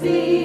[0.00, 0.39] thee.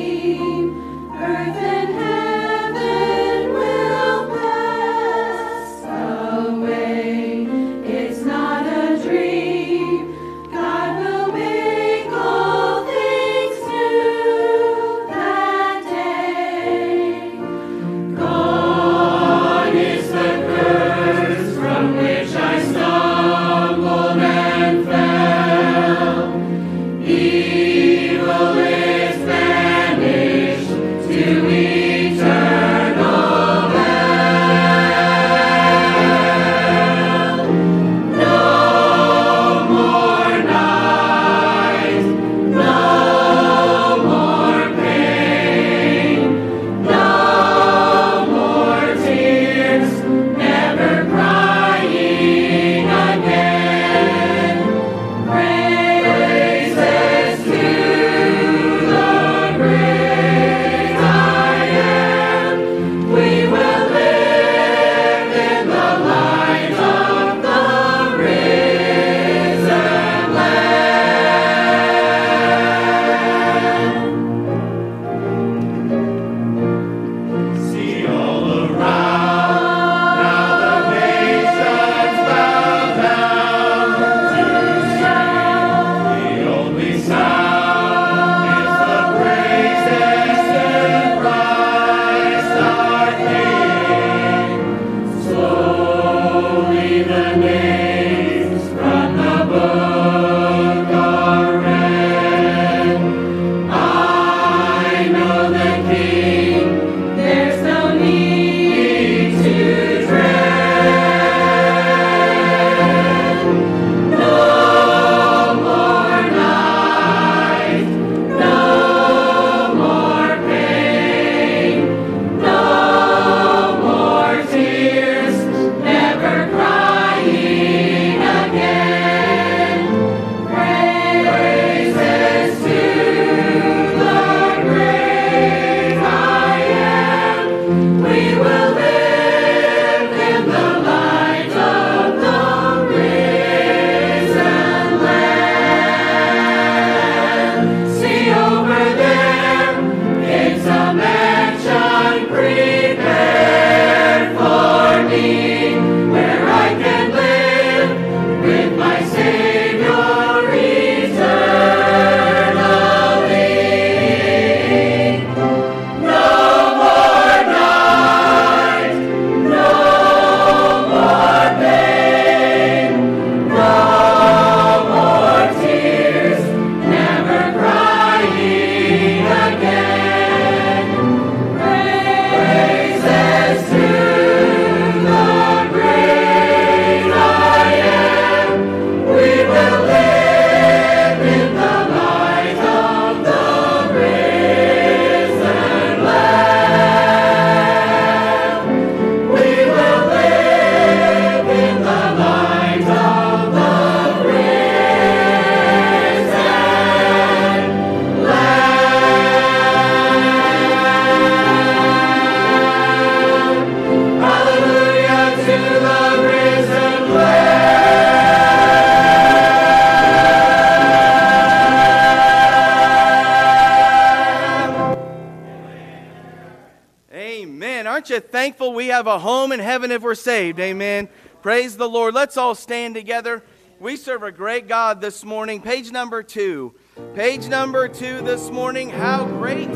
[229.85, 230.59] Heaven if we're saved?
[230.59, 231.07] Amen.
[231.43, 232.15] Praise the Lord.
[232.15, 233.43] Let's all stand together.
[233.79, 235.61] We serve a great God this morning.
[235.61, 236.73] Page number two.
[237.13, 238.89] Page number two this morning.
[238.89, 239.71] How great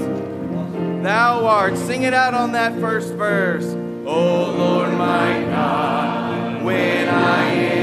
[1.03, 1.77] thou art.
[1.77, 3.65] Sing it out on that first verse.
[4.07, 7.78] Oh Lord my God, when I in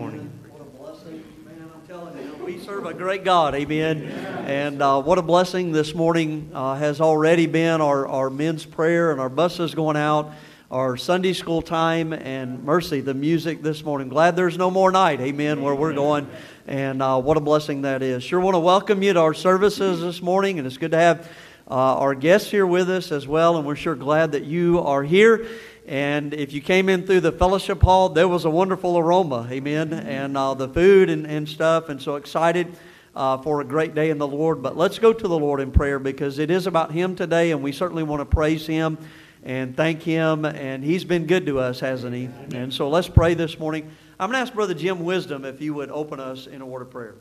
[0.00, 0.32] morning.
[0.48, 1.70] What a blessing, man!
[1.74, 4.04] I'm telling you, we serve a great God, Amen.
[4.46, 9.12] And uh, what a blessing this morning uh, has already been our, our men's prayer
[9.12, 10.32] and our buses going out,
[10.70, 14.08] our Sunday school time, and mercy the music this morning.
[14.08, 15.60] Glad there's no more night, Amen.
[15.60, 16.30] Where we're going,
[16.66, 18.24] and uh, what a blessing that is.
[18.24, 21.30] Sure want to welcome you to our services this morning, and it's good to have.
[21.70, 25.04] Uh, our guests here with us as well, and we're sure glad that you are
[25.04, 25.46] here.
[25.86, 29.92] And if you came in through the fellowship hall, there was a wonderful aroma, amen,
[29.92, 32.76] and uh, the food and, and stuff, and so excited
[33.14, 34.62] uh, for a great day in the Lord.
[34.62, 37.62] But let's go to the Lord in prayer because it is about Him today, and
[37.62, 38.98] we certainly want to praise Him
[39.42, 40.44] and thank Him.
[40.44, 42.28] And He's been good to us, hasn't He?
[42.54, 43.90] And so let's pray this morning.
[44.18, 46.82] I'm going to ask Brother Jim Wisdom if you would open us in a word
[46.82, 47.16] of prayer.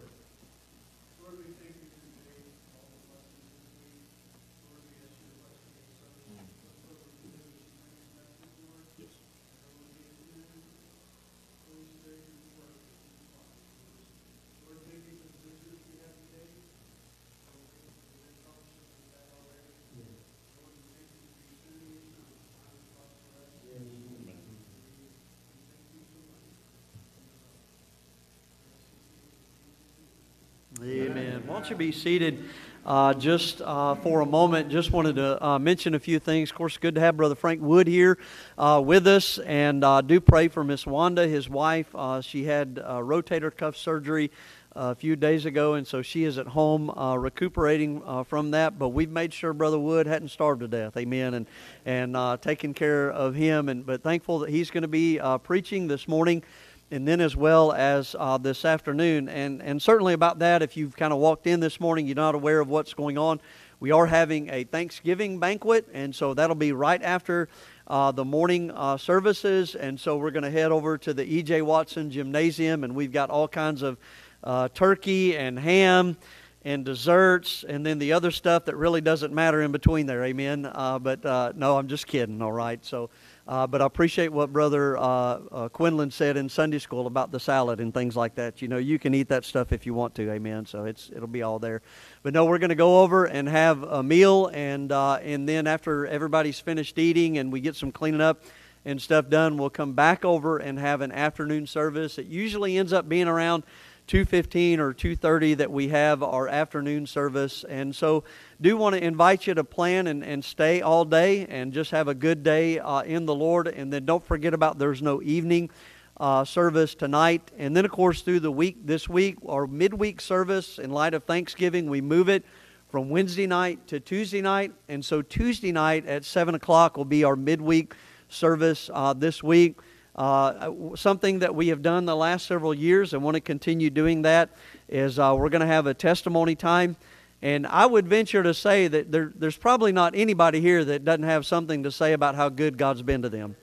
[30.82, 31.44] Amen.
[31.46, 32.42] Why don't you be seated
[32.86, 34.70] uh, just uh, for a moment?
[34.70, 36.52] Just wanted to uh, mention a few things.
[36.52, 38.18] Of course, good to have Brother Frank Wood here
[38.58, 41.94] uh, with us, and uh, do pray for Miss Wanda, his wife.
[41.94, 44.32] Uh, she had rotator cuff surgery
[44.72, 46.90] a few days ago, and so she is at home
[47.20, 48.80] recuperating from that.
[48.80, 50.96] But we've made sure Brother Wood hadn't starved to death.
[50.96, 51.34] Amen.
[51.34, 51.46] And
[51.86, 56.08] and taking care of him, and but thankful that he's going to be preaching this
[56.08, 56.42] morning
[56.92, 59.30] and then as well as uh, this afternoon.
[59.30, 62.36] And, and certainly about that, if you've kind of walked in this morning, you're not
[62.36, 63.40] aware of what's going on.
[63.80, 67.48] We are having a Thanksgiving banquet, and so that'll be right after
[67.88, 69.76] uh, the morning uh, services.
[69.76, 71.62] And so we're going to head over to the E.J.
[71.62, 73.98] Watson Gymnasium, and we've got all kinds of
[74.44, 76.18] uh, turkey and ham
[76.66, 80.26] and desserts, and then the other stuff that really doesn't matter in between there.
[80.26, 80.66] Amen.
[80.66, 82.42] Uh, but uh, no, I'm just kidding.
[82.42, 82.84] All right.
[82.84, 83.10] So.
[83.50, 87.40] Uh, but I appreciate what Brother uh, uh, Quinlan said in Sunday school about the
[87.40, 88.62] salad and things like that.
[88.62, 90.68] You know, you can eat that stuff if you want to, amen.
[90.68, 91.82] So it's it'll be all there.
[92.22, 95.66] But no, we're going to go over and have a meal, and uh, and then
[95.66, 98.44] after everybody's finished eating and we get some cleaning up
[98.86, 102.20] and stuff done, we'll come back over and have an afternoon service.
[102.20, 103.64] It usually ends up being around
[104.10, 107.64] 2.15 or 2.30 that we have our afternoon service.
[107.70, 108.24] And so
[108.60, 112.08] do want to invite you to plan and, and stay all day and just have
[112.08, 113.68] a good day uh, in the lord.
[113.68, 115.70] And then don't forget about there's no evening
[116.18, 117.52] uh, service tonight.
[117.56, 121.26] And then of course through the week this week our midweek service in light of
[121.26, 122.44] thanksgiving we move it
[122.90, 124.74] from wednesday night to tuesday night.
[124.88, 127.94] And so tuesday night at 7 o'clock will be our midweek
[128.28, 129.78] service uh, this week
[130.20, 134.24] uh, something that we have done the last several years and want to continue doing
[134.24, 134.50] that
[134.90, 136.98] is uh, we're going to have a testimony time.
[137.42, 141.24] And I would venture to say that there, there's probably not anybody here that doesn't
[141.24, 143.56] have something to say about how good God's been to them.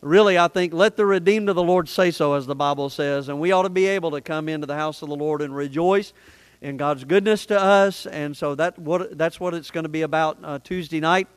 [0.00, 3.28] Really, I think let the redeemed of the Lord say so, as the Bible says.
[3.28, 5.54] And we ought to be able to come into the house of the Lord and
[5.54, 6.14] rejoice
[6.62, 8.06] in God's goodness to us.
[8.06, 11.28] And so that, what, that's what it's going to be about uh, Tuesday night.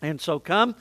[0.00, 0.76] And so come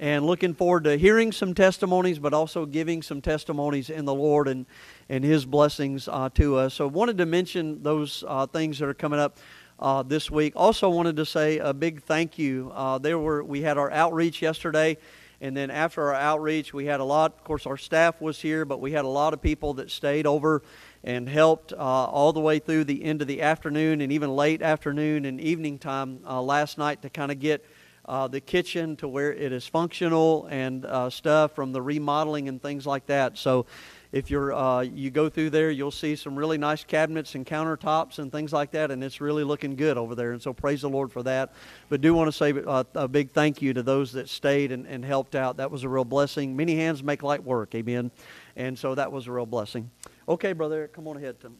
[0.00, 4.48] and looking forward to hearing some testimonies, but also giving some testimonies in the Lord
[4.48, 4.64] and,
[5.10, 6.72] and His blessings uh, to us.
[6.72, 9.36] So, wanted to mention those uh, things that are coming up
[9.78, 10.54] uh, this week.
[10.56, 12.72] Also, wanted to say a big thank you.
[12.74, 14.96] Uh, there were we had our outreach yesterday,
[15.42, 17.34] and then after our outreach, we had a lot.
[17.36, 20.26] Of course, our staff was here, but we had a lot of people that stayed
[20.26, 20.62] over
[21.04, 24.62] and helped uh, all the way through the end of the afternoon and even late
[24.62, 27.64] afternoon and evening time uh, last night to kind of get
[28.10, 32.60] uh, the kitchen to where it is functional and uh, stuff from the remodeling and
[32.60, 33.38] things like that.
[33.38, 33.66] So
[34.10, 38.18] if you're uh, you go through there, you'll see some really nice cabinets and countertops
[38.18, 40.32] and things like that, and it's really looking good over there.
[40.32, 41.52] And so praise the Lord for that.
[41.88, 44.86] But do want to say uh, a big thank you to those that stayed and,
[44.88, 45.58] and helped out.
[45.58, 46.56] That was a real blessing.
[46.56, 47.76] Many hands make light work.
[47.76, 48.10] Amen.
[48.56, 49.88] And so that was a real blessing.
[50.28, 51.52] Okay, brother, come on ahead to.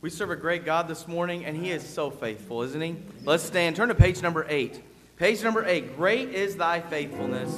[0.00, 2.94] We serve a great God this morning, and He is so faithful, isn't He?
[3.24, 3.74] Let's stand.
[3.74, 4.80] Turn to page number eight.
[5.16, 5.96] Page number eight.
[5.96, 7.52] Great is thy faithfulness.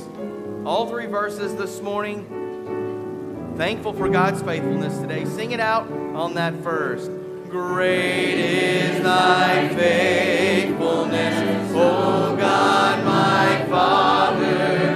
[0.65, 3.53] All three verses this morning.
[3.59, 5.27] Thankful for God's faithfulness today.
[5.27, 7.11] Sing it out on that first.
[7.51, 14.90] Great is thy faithfulness, O God, my Father.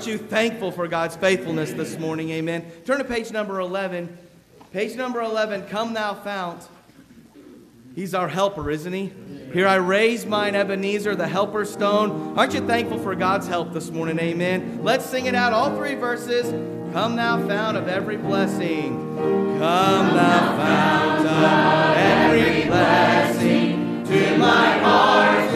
[0.00, 2.30] Aren't you thankful for God's faithfulness this morning?
[2.30, 2.64] Amen.
[2.86, 4.16] Turn to page number 11.
[4.72, 6.66] Page number 11, Come Thou Fount.
[7.94, 9.12] He's our helper, isn't he?
[9.52, 12.38] Here I raise mine Ebenezer, the helper stone.
[12.38, 14.18] Aren't you thankful for God's help this morning?
[14.18, 14.80] Amen.
[14.82, 16.48] Let's sing it out, all three verses.
[16.94, 18.96] Come thou fount of every blessing.
[19.18, 24.02] Come thou fount of every blessing.
[24.06, 25.50] To my heart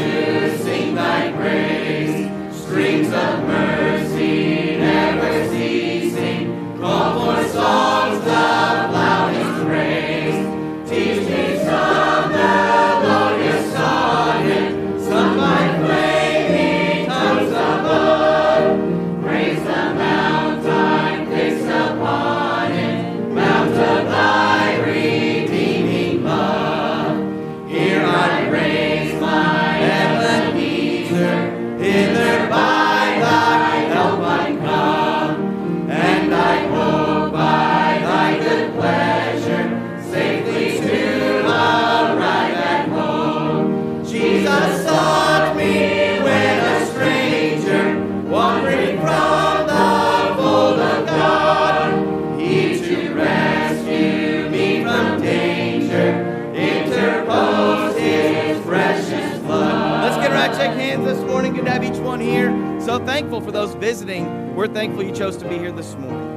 [62.85, 64.55] So thankful for those visiting.
[64.55, 66.34] We're thankful you chose to be here this morning.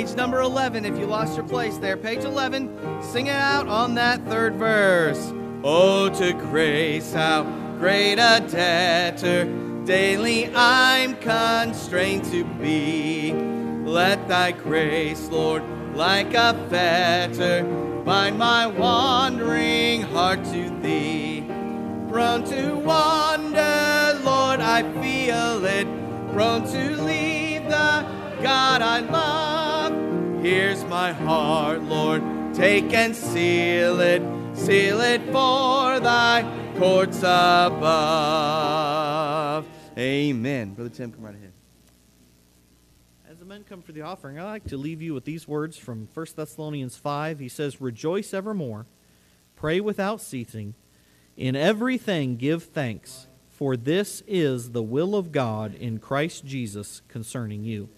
[0.00, 1.94] Page number 11, if you lost your place there.
[1.94, 5.30] Page 11, sing it out on that third verse.
[5.62, 7.42] Oh, to grace, how
[7.78, 9.44] great a debtor
[9.84, 13.34] daily I'm constrained to be.
[13.84, 15.62] Let thy grace, Lord,
[15.94, 17.62] like a fetter,
[18.02, 21.44] bind my wandering heart to thee.
[22.08, 25.86] Prone to wander, Lord, I feel it.
[26.32, 28.06] Prone to leave the
[28.40, 29.49] God I love.
[30.42, 32.22] Here's my heart, Lord.
[32.54, 34.22] Take and seal it,
[34.54, 37.76] seal it for thy courts above.
[39.98, 40.72] Amen.
[40.72, 41.52] Brother Tim, come right ahead.
[43.28, 45.76] As the men come for the offering, I like to leave you with these words
[45.76, 47.38] from 1 Thessalonians 5.
[47.38, 48.86] He says, Rejoice evermore,
[49.56, 50.72] pray without ceasing,
[51.36, 57.62] in everything give thanks, for this is the will of God in Christ Jesus concerning
[57.62, 57.90] you.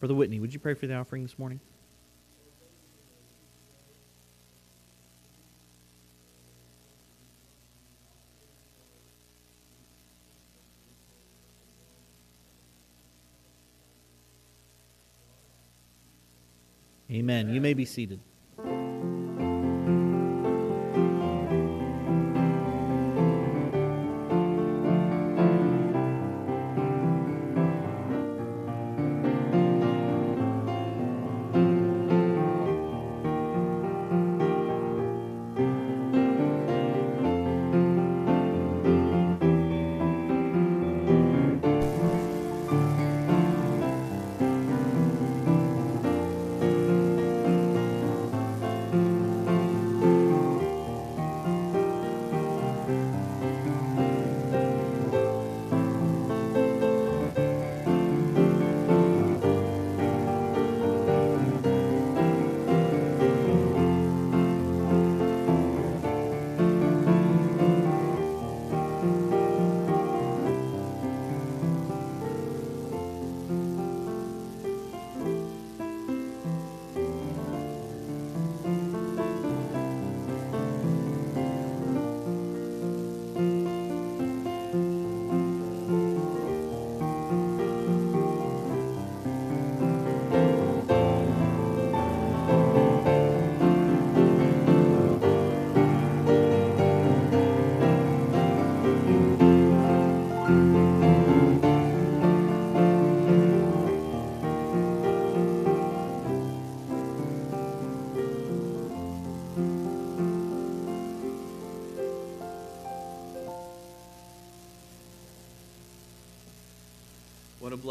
[0.00, 1.60] Brother Whitney, would you pray for the offering this morning?
[17.10, 17.50] Amen.
[17.50, 18.20] You may be seated.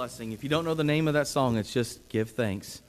[0.05, 0.33] Blessing.
[0.33, 2.83] If you don't know the name of that song, it's just Give Thanks.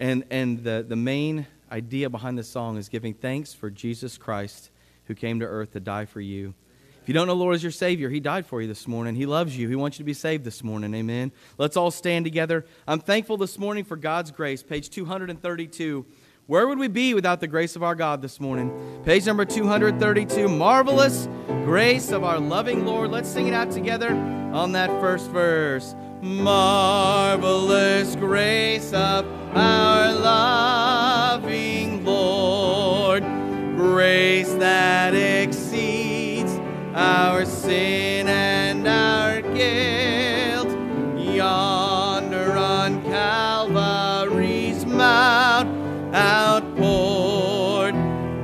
[0.00, 4.70] And, and the, the main idea behind the song is giving thanks for Jesus Christ
[5.04, 6.54] who came to earth to die for you.
[7.00, 9.14] If you don't know Lord as your Savior, He died for you this morning.
[9.14, 9.68] He loves you.
[9.68, 10.92] He wants you to be saved this morning.
[10.92, 11.30] Amen.
[11.56, 12.66] Let's all stand together.
[12.88, 14.64] I'm thankful this morning for God's grace.
[14.64, 16.04] Page 232.
[16.48, 19.02] Where would we be without the grace of our God this morning?
[19.04, 20.48] Page number 232.
[20.48, 21.28] Marvelous
[21.64, 23.12] grace of our loving Lord.
[23.12, 25.94] Let's sing it out together on that first verse.
[26.26, 33.22] Marvelous grace of our loving Lord.
[33.76, 36.50] Grace that exceeds
[36.96, 40.68] our sin and our guilt.
[41.16, 45.68] Yonder on Calvary's Mount
[46.12, 47.94] outpoured.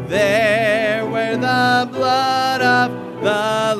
[0.09, 2.93] There where the blood of
[3.25, 3.75] the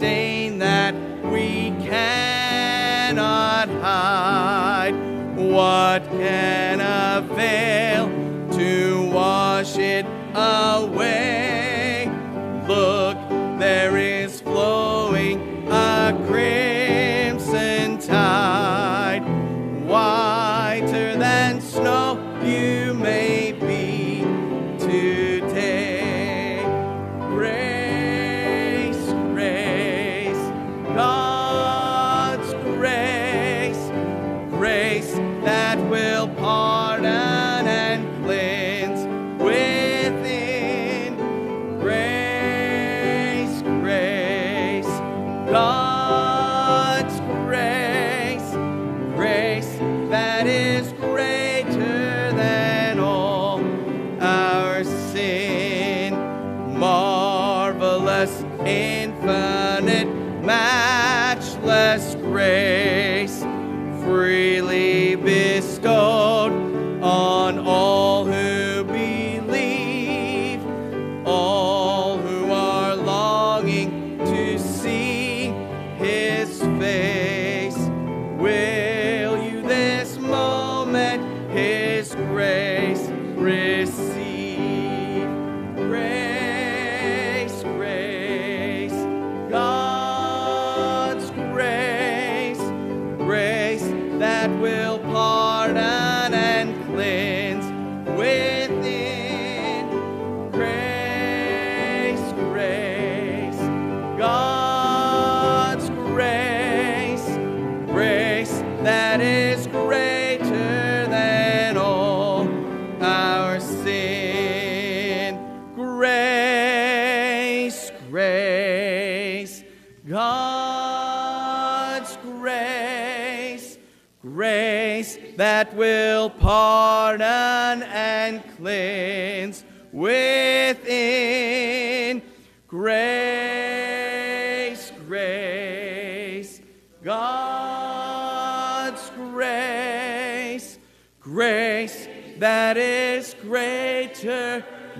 [0.00, 0.29] the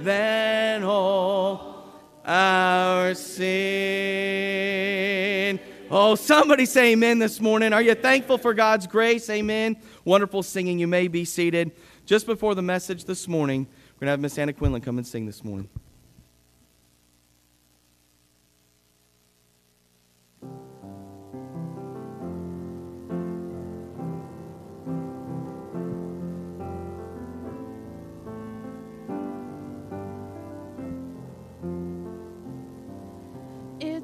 [0.05, 1.85] than all
[2.25, 4.31] our sin.
[5.91, 7.73] Oh, somebody say amen this morning.
[7.73, 9.29] Are you thankful for God's grace?
[9.29, 9.77] Amen.
[10.05, 10.79] Wonderful singing.
[10.79, 11.73] You may be seated.
[12.07, 15.07] Just before the message this morning, we're going to have Miss Anna Quinlan come and
[15.07, 15.69] sing this morning.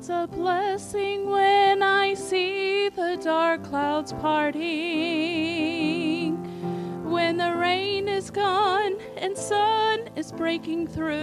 [0.06, 4.76] It's a blessing when I see the dark clouds parting,
[7.10, 11.16] when the rain is gone and sun is breaking through.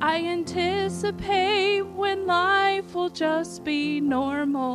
[0.00, 4.66] I anticipate when life will just be normal.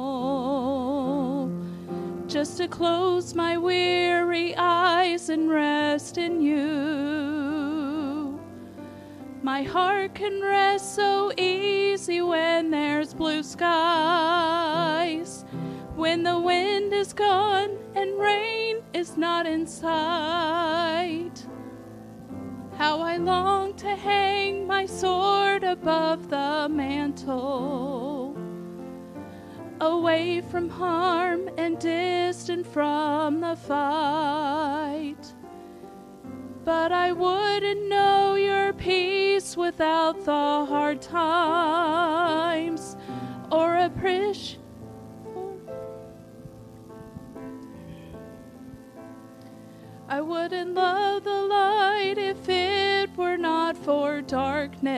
[2.28, 7.09] Just to close my weary eyes and rest in you.
[9.42, 15.46] My heart can rest so easy when there's blue skies.
[15.96, 21.46] When the wind is gone and rain is not in sight.
[22.76, 28.36] How I long to hang my sword above the mantle.
[29.80, 34.89] Away from harm and distant from the fight.
[36.70, 42.95] But I wouldn't know your peace without the hard times
[43.51, 44.59] or appreciate.
[50.07, 54.89] I wouldn't love the light if it were not for darkness,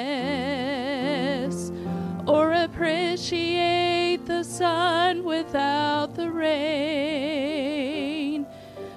[2.27, 8.10] or appreciate the sun without the rain.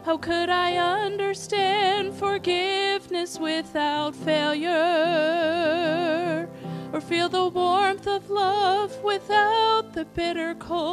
[0.04, 4.70] How could I understand forgiveness without failure?
[6.92, 10.84] Or feel the warmth of love without the bitter cold?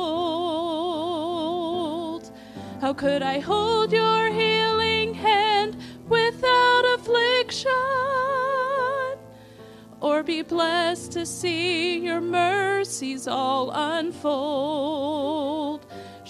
[2.80, 5.76] How could I hold your healing hand
[6.08, 7.74] without affliction?
[10.00, 15.12] Or be blessed to see your mercies all unfold?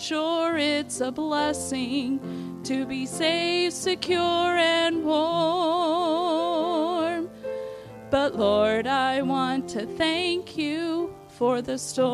[0.01, 2.19] Sure, it's a blessing
[2.63, 6.41] to be safe, secure, and warm.
[8.09, 12.11] But Lord, I want to thank you for the storm.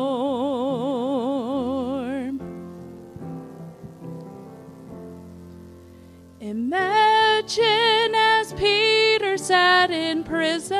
[6.40, 10.76] Imagine as Peter sat in prison,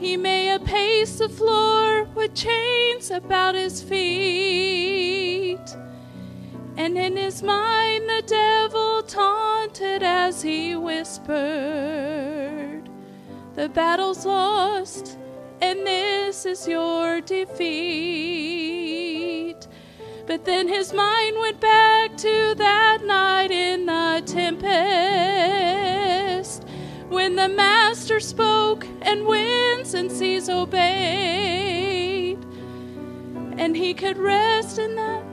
[0.00, 5.58] he may paced the floor with chains about his feet.
[6.76, 11.28] And in his mind, the devil taunted as he whispered,
[13.54, 15.18] The battle's lost,
[15.60, 17.58] and this is your defeat.
[20.26, 25.99] But then his mind went back to that night in the tempest
[27.10, 32.38] when the master spoke and winds and seas obeyed.
[33.58, 35.24] And he could rest in that.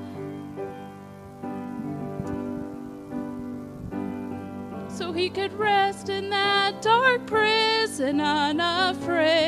[4.90, 9.46] So he could rest in that dark prison unafraid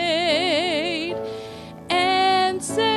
[1.90, 2.88] and say,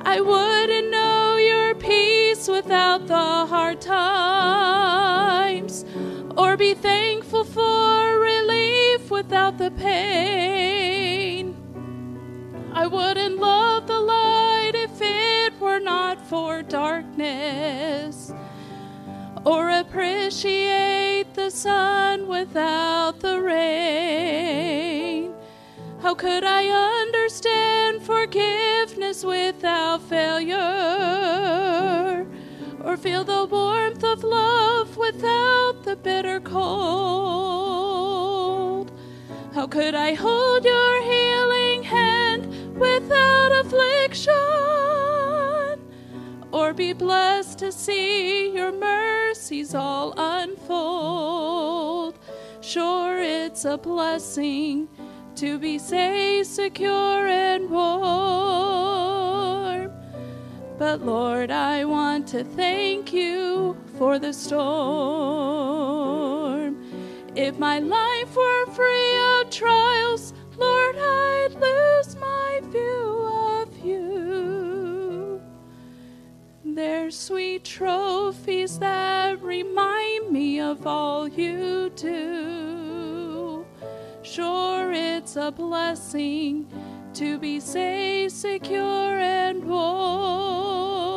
[0.00, 5.11] I wouldn't know your peace without the hard times, or
[6.62, 11.56] be thankful for relief without the pain.
[12.72, 18.32] I wouldn't love the light if it were not for darkness,
[19.44, 25.34] or appreciate the sun without the rain.
[26.00, 26.68] How could I
[27.02, 30.62] understand forgiveness without failure?
[32.92, 36.62] Or feel the warmth of love without the bitter cold?
[39.54, 44.34] How could I hold your healing hand without affliction?
[46.52, 52.18] Or be blessed to see your mercies all unfold?
[52.60, 54.86] Sure, it's a blessing
[55.36, 59.11] to be safe, secure, and warm.
[60.82, 64.66] But Lord, I want to thank you for the storm.
[67.36, 73.30] If my life were free of trials, Lord, I'd lose my view
[73.60, 75.40] of you.
[76.64, 83.64] They're sweet trophies that remind me of all you do.
[84.24, 86.66] sure it's a blessing
[87.14, 91.12] to be safe, secure, and warm.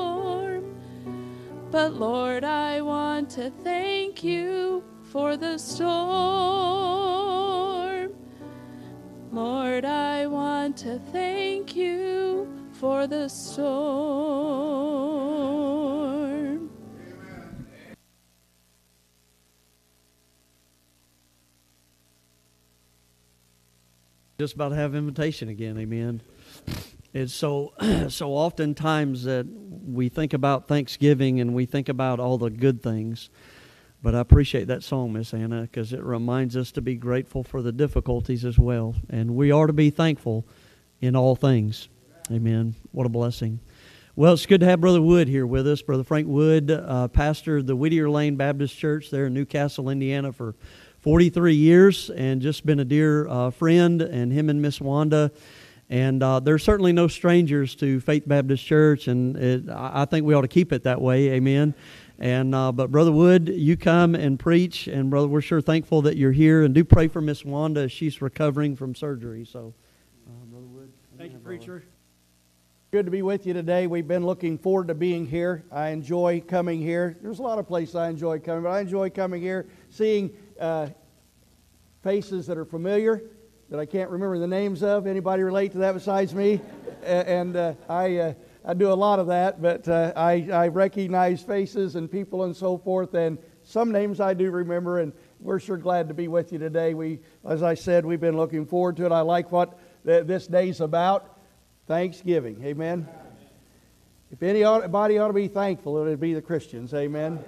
[1.71, 5.95] But Lord, I want to thank you for the storm.
[9.31, 13.65] Lord, I want to thank you for the storm.
[24.37, 26.21] Just about to have invitation again amen.
[27.13, 27.73] It's so
[28.09, 33.29] so oftentimes that we think about thanksgiving and we think about all the good things
[34.03, 37.61] but i appreciate that song miss anna because it reminds us to be grateful for
[37.61, 38.95] the difficulties as well.
[39.09, 40.45] And we are to be thankful
[40.99, 41.87] in all things.
[42.29, 42.75] Amen.
[42.91, 43.61] What a blessing.
[44.17, 45.81] Well it's good to have brother wood here with us.
[45.81, 49.89] Brother frank wood uh, pastor of the whittier lane baptist church there in New Castle
[49.89, 50.55] indiana for
[51.05, 55.31] 43 years and just been a dear uh, friend, and him and Miss Wanda.
[55.87, 60.33] And uh, they're certainly no strangers to Faith Baptist Church, and it, I think we
[60.33, 61.29] ought to keep it that way.
[61.33, 61.75] Amen.
[62.17, 66.17] And uh, but Brother Wood, you come and preach, and brother, we're sure thankful that
[66.17, 66.63] you're here.
[66.63, 69.45] And do pray for Miss Wanda she's recovering from surgery.
[69.45, 69.75] So,
[70.25, 70.91] uh, Brother Wood.
[71.19, 71.83] Thank you, preacher.
[72.89, 73.85] Good to be with you today.
[73.85, 75.65] We've been looking forward to being here.
[75.71, 77.15] I enjoy coming here.
[77.21, 80.87] There's a lot of places I enjoy coming, but I enjoy coming here, seeing uh,
[82.03, 83.21] faces that are familiar
[83.69, 85.07] that I can't remember the names of.
[85.07, 86.61] Anybody relate to that besides me?
[87.03, 88.33] and uh, I, uh,
[88.63, 92.55] I do a lot of that, but uh, I, I recognize faces and people and
[92.55, 96.51] so forth, and some names I do remember, and we're sure glad to be with
[96.51, 96.93] you today.
[96.93, 99.11] We, as I said, we've been looking forward to it.
[99.11, 101.39] I like what th- this day's about
[101.87, 102.63] Thanksgiving.
[102.63, 103.07] Amen.
[104.31, 106.93] If anybody ought to be thankful, it would be the Christians.
[106.93, 107.43] Amen.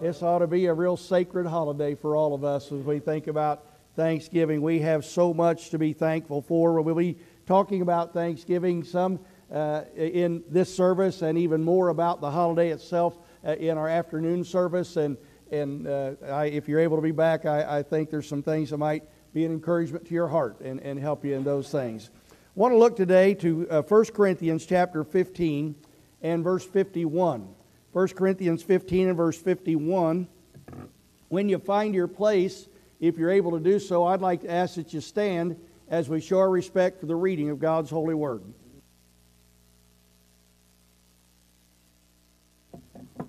[0.00, 3.28] This ought to be a real sacred holiday for all of us as we think
[3.28, 4.60] about Thanksgiving.
[4.60, 6.82] We have so much to be thankful for.
[6.82, 7.16] We'll be
[7.46, 9.18] talking about Thanksgiving some
[9.50, 14.44] uh, in this service and even more about the holiday itself uh, in our afternoon
[14.44, 14.96] service.
[14.96, 15.16] And,
[15.50, 18.70] and uh, I, if you're able to be back, I, I, think there's some things
[18.70, 22.10] that might be an encouragement to your heart and, and help you in those things.
[22.32, 25.74] I want to look today to uh, 1 Corinthians chapter 15
[26.20, 27.55] and verse 51.
[27.96, 30.28] 1 Corinthians 15 and verse 51.
[31.30, 32.68] When you find your place,
[33.00, 35.56] if you're able to do so, I'd like to ask that you stand
[35.88, 38.42] as we show our respect for the reading of God's holy word.
[42.74, 43.28] I'm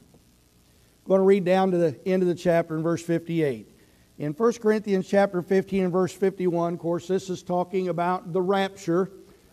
[1.06, 3.74] going to read down to the end of the chapter in verse 58.
[4.18, 8.42] In 1 Corinthians chapter 15 and verse 51, of course, this is talking about the
[8.42, 9.12] rapture,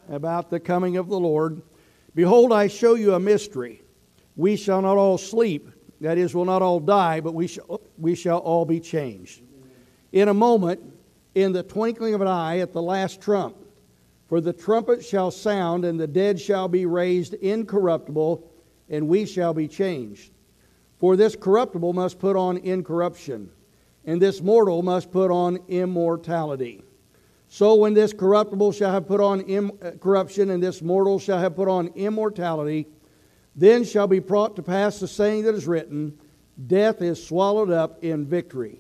[0.09, 1.63] about the coming of the Lord.
[2.17, 3.84] Behold, I show you a mystery
[4.37, 5.69] we shall not all sleep,
[6.01, 9.43] that is, will not all die, but we shall, we shall all be changed.
[10.13, 10.81] In a moment,
[11.35, 13.57] in the twinkling of an eye, at the last trump,
[14.29, 18.51] for the trumpet shall sound, and the dead shall be raised incorruptible,
[18.89, 20.33] and we shall be changed.
[20.99, 23.51] For this corruptible must put on incorruption,
[24.05, 26.83] and this mortal must put on immortality.
[27.49, 31.55] So when this corruptible shall have put on uh, corruption, and this mortal shall have
[31.55, 32.87] put on immortality,
[33.57, 36.19] then shall be brought to pass the saying that is written
[36.67, 38.79] Death is swallowed up in victory.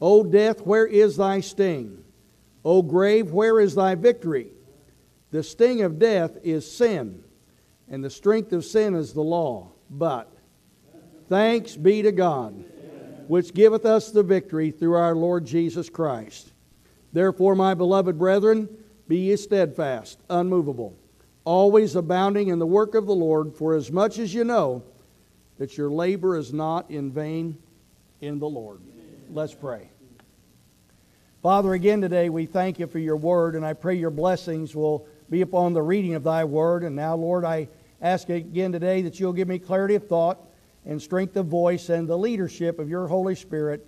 [0.00, 2.04] O death, where is thy sting?
[2.64, 4.52] O grave, where is thy victory?
[5.32, 7.24] The sting of death is sin,
[7.88, 9.72] and the strength of sin is the law.
[9.90, 10.32] But
[11.28, 12.64] thanks be to God,
[13.26, 16.52] which giveth us the victory through our Lord Jesus Christ.
[17.12, 18.68] Therefore, my beloved brethren,
[19.08, 20.96] be ye steadfast, unmovable
[21.46, 24.82] always abounding in the work of the Lord, for as much as you know
[25.58, 27.56] that your labor is not in vain
[28.20, 28.80] in the Lord.
[29.30, 29.88] Let's pray.
[31.42, 35.06] Father, again today we thank you for your word, and I pray your blessings will
[35.30, 36.82] be upon the reading of thy word.
[36.82, 37.68] And now, Lord, I
[38.02, 40.40] ask again today that you'll give me clarity of thought
[40.84, 43.86] and strength of voice and the leadership of your Holy Spirit,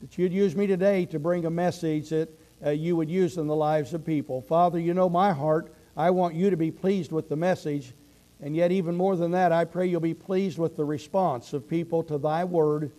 [0.00, 2.28] that you'd use me today to bring a message that
[2.64, 4.40] uh, you would use in the lives of people.
[4.40, 5.74] Father, you know my heart.
[5.96, 7.92] I want you to be pleased with the message.
[8.40, 11.68] And yet, even more than that, I pray you'll be pleased with the response of
[11.68, 12.90] people to thy word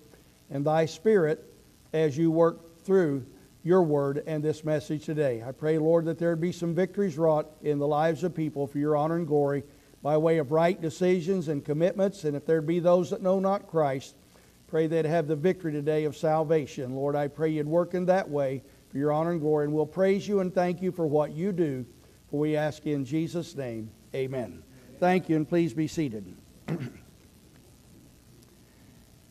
[0.49, 1.43] and thy spirit
[1.91, 3.25] as you work through
[3.63, 5.43] your word and this message today.
[5.45, 8.77] I pray, Lord, that there be some victories wrought in the lives of people for
[8.77, 9.63] your honor and glory
[10.01, 12.25] by way of right decisions and commitments.
[12.25, 14.15] And if there be those that know not Christ,
[14.67, 16.95] pray they'd have the victory today of salvation.
[16.95, 19.65] Lord, I pray you'd work in that way for your honor and glory.
[19.65, 21.85] And we'll praise you and thank you for what you do
[22.33, 24.63] for we ask in Jesus' name, amen.
[24.99, 26.35] Thank you, and please be seated.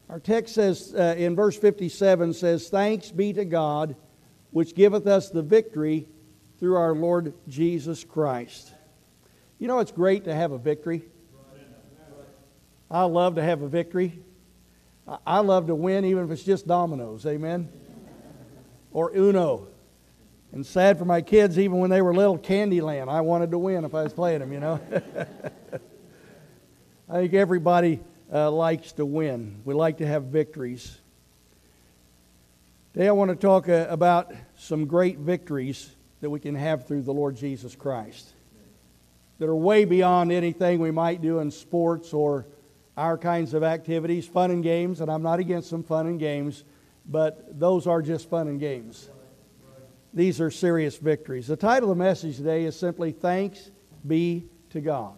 [0.09, 3.97] Our text says uh, in verse 57 says, Thanks be to God
[4.53, 6.07] which giveth us the victory
[6.61, 8.73] through our Lord Jesus Christ.
[9.59, 11.03] You know, it's great to have a victory.
[12.89, 14.23] I love to have a victory.
[15.27, 17.27] I love to win, even if it's just dominoes.
[17.27, 17.69] Amen.
[18.93, 19.72] Or Uno.
[20.53, 23.09] And sad for my kids, even when they were little, Candyland.
[23.09, 24.79] I wanted to win if I was playing them, you know.
[27.09, 28.01] I think everybody
[28.33, 29.63] uh, likes to win.
[29.65, 30.99] We like to have victories.
[32.93, 35.91] Today I want to talk uh, about some great victories
[36.21, 38.33] that we can have through the Lord Jesus Christ
[39.39, 42.47] that are way beyond anything we might do in sports or
[42.97, 46.63] our kinds of activities, fun and games, and I'm not against some fun and games,
[47.07, 49.09] but those are just fun and games.
[50.15, 51.47] These are serious victories.
[51.47, 53.71] The title of the message today is simply Thanks
[54.07, 55.15] Be to God.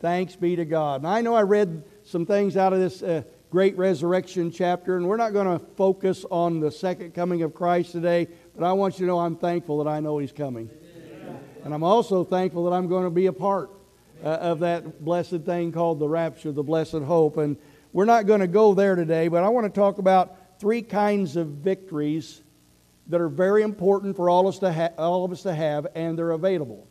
[0.00, 1.02] Thanks be to God.
[1.02, 5.06] And I know I read some things out of this uh, great resurrection chapter, and
[5.06, 8.98] we're not going to focus on the second coming of Christ today, but I want
[8.98, 10.70] you to know I'm thankful that I know He's coming.
[11.64, 13.70] And I'm also thankful that I'm going to be a part
[14.24, 17.36] uh, of that blessed thing called the rapture, the blessed hope.
[17.36, 17.58] And
[17.92, 21.36] we're not going to go there today, but I want to talk about three kinds
[21.36, 22.42] of victories
[23.10, 26.16] that are very important for all, us to ha- all of us to have, and
[26.16, 26.86] they're available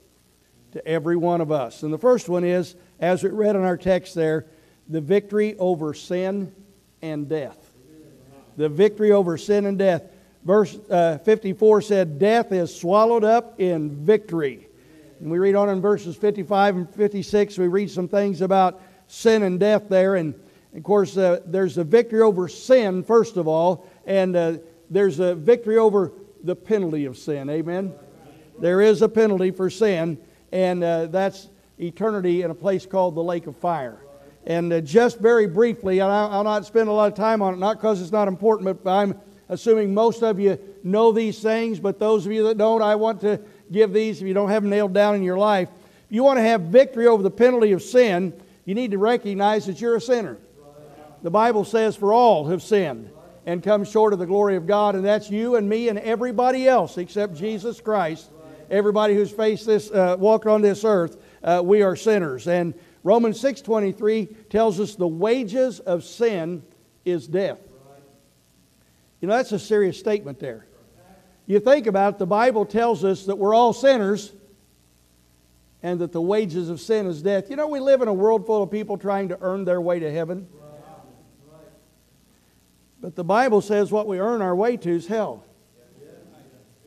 [0.73, 1.81] to every one of us.
[1.81, 4.45] And the first one is, as we read in our text there,
[4.89, 6.53] the victory over sin
[7.01, 7.71] and death.
[8.57, 10.03] The victory over sin and death.
[10.43, 14.67] Verse uh, 54 said, Death is swallowed up in victory.
[15.21, 19.43] And we read on in verses 55 and 56, we read some things about sin
[19.43, 20.15] and death there.
[20.15, 20.33] And
[20.75, 24.57] of course, uh, there's a victory over sin, first of all, and uh,
[24.89, 26.11] there's a victory over
[26.43, 27.49] the penalty of sin.
[27.49, 27.93] Amen?
[28.59, 30.17] There is a penalty for sin,
[30.51, 33.99] and uh, that's eternity in a place called the lake of fire.
[34.45, 37.57] And uh, just very briefly, and I'll not spend a lot of time on it,
[37.57, 41.99] not because it's not important, but I'm assuming most of you know these things, but
[41.99, 43.39] those of you that don't, I want to
[43.71, 45.69] give these if you don't have them nailed down in your life.
[46.07, 48.33] If you want to have victory over the penalty of sin,
[48.65, 50.37] you need to recognize that you're a sinner.
[51.21, 53.11] The Bible says, For all have sinned
[53.45, 56.67] and come short of the glory of God, and that's you and me and everybody
[56.67, 58.29] else except Jesus Christ.
[58.69, 62.47] Everybody who's faced this, uh, walked on this earth, uh, we are sinners.
[62.47, 62.73] And
[63.03, 66.61] Romans 6.23 tells us the wages of sin
[67.05, 67.59] is death.
[69.21, 70.65] You know, that's a serious statement there
[71.49, 74.31] you think about it, the Bible tells us that we're all sinners
[75.81, 77.49] and that the wages of sin is death.
[77.49, 79.97] You know, we live in a world full of people trying to earn their way
[79.97, 80.47] to heaven.
[83.01, 85.45] But the Bible says what we earn our way to is hell.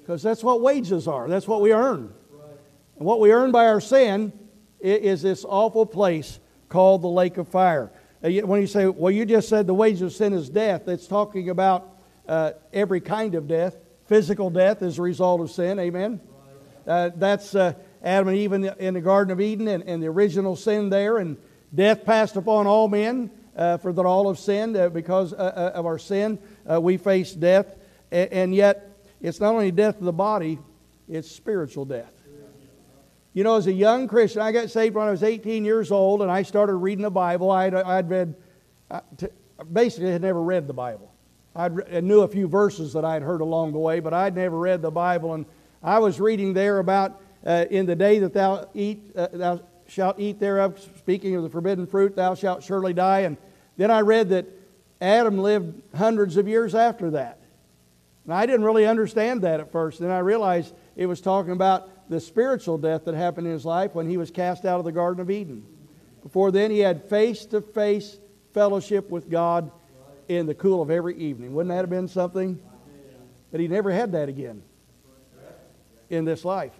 [0.01, 2.13] Because that's what wages are, that's what we earn.
[2.97, 4.33] And what we earn by our sin
[4.81, 7.91] is this awful place called the lake of fire.
[8.23, 11.07] Uh, when you say, well, you just said the wages of sin is death, it's
[11.07, 11.97] talking about
[12.29, 13.77] uh, every kind of death
[14.13, 15.79] physical death as a result of sin.
[15.79, 16.21] Amen.
[16.87, 20.03] Uh, that's uh, Adam and Eve in the, in the, Garden of Eden and, and,
[20.03, 21.17] the original sin there.
[21.17, 21.39] And
[21.75, 24.77] death passed upon all men uh, for that all have sinned.
[24.77, 26.39] Uh, because uh, uh, of our sin,
[26.81, 27.77] we face death.
[28.11, 30.59] A- and yet, it's not only death of the body,
[31.09, 32.13] it's spiritual death.
[33.35, 36.21] You know, as a young Christian, I got saved when I was 18 years old,
[36.21, 37.51] and I started reading the Bible.
[37.51, 38.35] I'd, I'd read,
[39.73, 41.11] basically, had never read the Bible.
[41.57, 44.59] I'd, I knew a few verses that I'd heard along the way, but I'd never
[44.59, 45.33] read the Bible.
[45.33, 45.47] And
[45.83, 49.61] I was reading there about uh, in the day that thou eat, uh, thou
[49.93, 53.21] shalt eat thereof, speaking of the forbidden fruit, thou shalt surely die.
[53.21, 53.37] And
[53.77, 54.47] then I read that
[55.03, 57.41] Adam lived hundreds of years after that.
[58.25, 60.01] And I didn't really understand that at first.
[60.01, 63.95] Then I realized it was talking about the spiritual death that happened in his life
[63.95, 65.67] when he was cast out of the Garden of Eden.
[66.23, 68.19] Before then, he had face to face
[68.55, 69.71] fellowship with God
[70.29, 71.53] in the cool of every evening.
[71.53, 72.59] Wouldn't that have been something?
[73.51, 74.63] But he never had that again
[76.09, 76.73] in this life.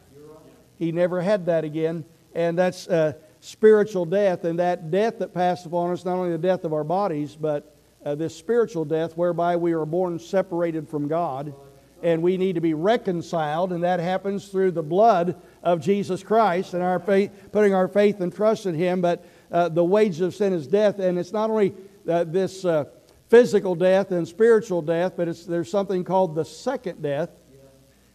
[0.79, 2.05] He never had that again.
[2.35, 4.45] And that's uh, spiritual death.
[4.45, 7.77] And that death that passed upon us, not only the death of our bodies, but
[8.05, 11.55] uh, this spiritual death whereby we are born separated from God.
[12.03, 13.73] And we need to be reconciled.
[13.73, 18.21] And that happens through the blood of Jesus Christ and our faith, putting our faith
[18.21, 19.01] and trust in Him.
[19.01, 20.99] But uh, the wages of sin is death.
[20.99, 21.75] And it's not only
[22.09, 22.87] uh, this uh,
[23.29, 27.31] physical death and spiritual death, but there's something called the second death.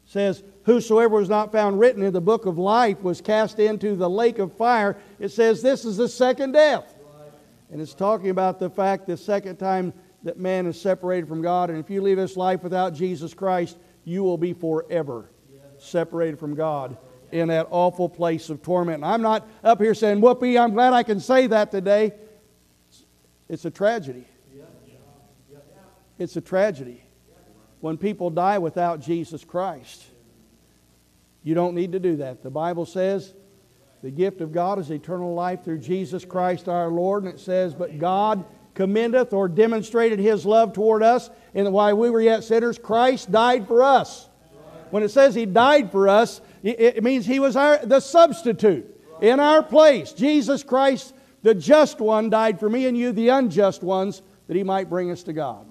[0.06, 4.10] Says, Whosoever was not found written in the book of life was cast into the
[4.10, 4.98] lake of fire.
[5.18, 6.94] It says this is the second death.
[7.72, 9.94] And it's talking about the fact the second time
[10.24, 11.70] that man is separated from God.
[11.70, 15.32] And if you leave this life without Jesus Christ, you will be forever
[15.78, 16.98] separated from God
[17.32, 18.96] in that awful place of torment.
[18.96, 22.12] And I'm not up here saying, Whoopee, I'm glad I can say that today.
[23.48, 24.26] It's a tragedy.
[26.20, 27.04] It's a tragedy.
[27.80, 30.04] when people die without Jesus Christ.
[31.48, 32.44] You don't need to do that.
[32.44, 33.34] The Bible says
[34.04, 37.24] the gift of God is eternal life through Jesus Christ our Lord.
[37.24, 38.44] And it says, But God
[38.74, 43.66] commendeth or demonstrated his love toward us in while we were yet sinners, Christ died
[43.66, 44.28] for us.
[44.90, 49.40] When it says he died for us, it means he was our, the substitute in
[49.40, 50.12] our place.
[50.12, 54.64] Jesus Christ, the just one, died for me and you, the unjust ones, that he
[54.64, 55.66] might bring us to God.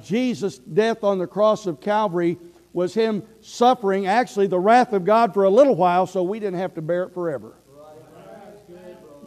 [0.00, 2.38] Jesus' death on the cross of Calvary
[2.72, 6.58] was him suffering actually the wrath of God for a little while so we didn't
[6.60, 7.54] have to bear it forever.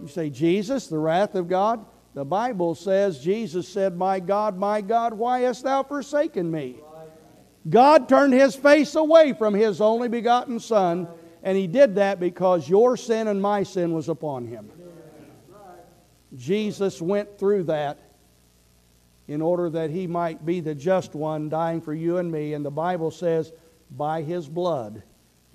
[0.02, 1.86] You say, Jesus, the wrath of God?
[2.14, 6.78] The Bible says, Jesus said, My God, my God, why hast thou forsaken me?
[7.70, 11.08] God turned his face away from his only begotten Son,
[11.42, 14.70] and he did that because your sin and my sin was upon him.
[16.36, 17.98] Jesus went through that
[19.28, 22.54] in order that he might be the just one dying for you and me.
[22.54, 23.52] And the Bible says,
[23.92, 25.04] by his blood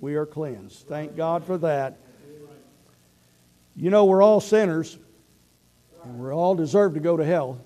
[0.01, 0.87] we are cleansed.
[0.87, 1.99] Thank God for that.
[3.77, 4.99] You know, we're all sinners,
[6.03, 7.61] and we all deserve to go to hell.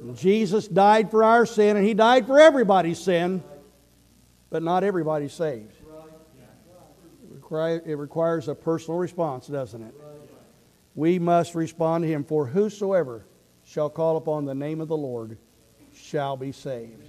[0.00, 3.42] And Jesus died for our sin, and he died for everybody's sin,
[4.48, 5.74] but not everybody's saved.
[7.50, 9.94] It requires a personal response, doesn't it?
[10.94, 12.24] We must respond to him.
[12.24, 13.24] For whosoever
[13.68, 15.36] shall call upon the name of the Lord
[15.92, 17.04] shall be saved.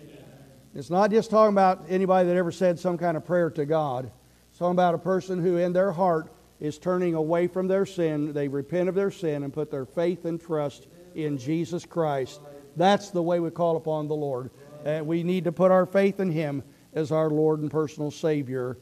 [0.76, 4.12] It's not just talking about anybody that ever said some kind of prayer to God.
[4.49, 8.34] It's talking about a person who in their heart is turning away from their sin.
[8.34, 12.41] They repent of their sin and put their faith and trust in Jesus Christ.
[12.76, 14.51] That's the way we call upon the Lord.
[14.84, 16.62] And we need to put our faith in Him
[16.93, 18.78] as our Lord and personal Savior.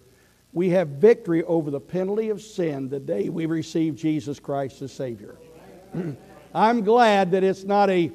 [0.52, 4.92] We have victory over the penalty of sin the day we receive Jesus Christ as
[4.92, 5.38] Savior.
[6.58, 8.12] I'm glad that it's not a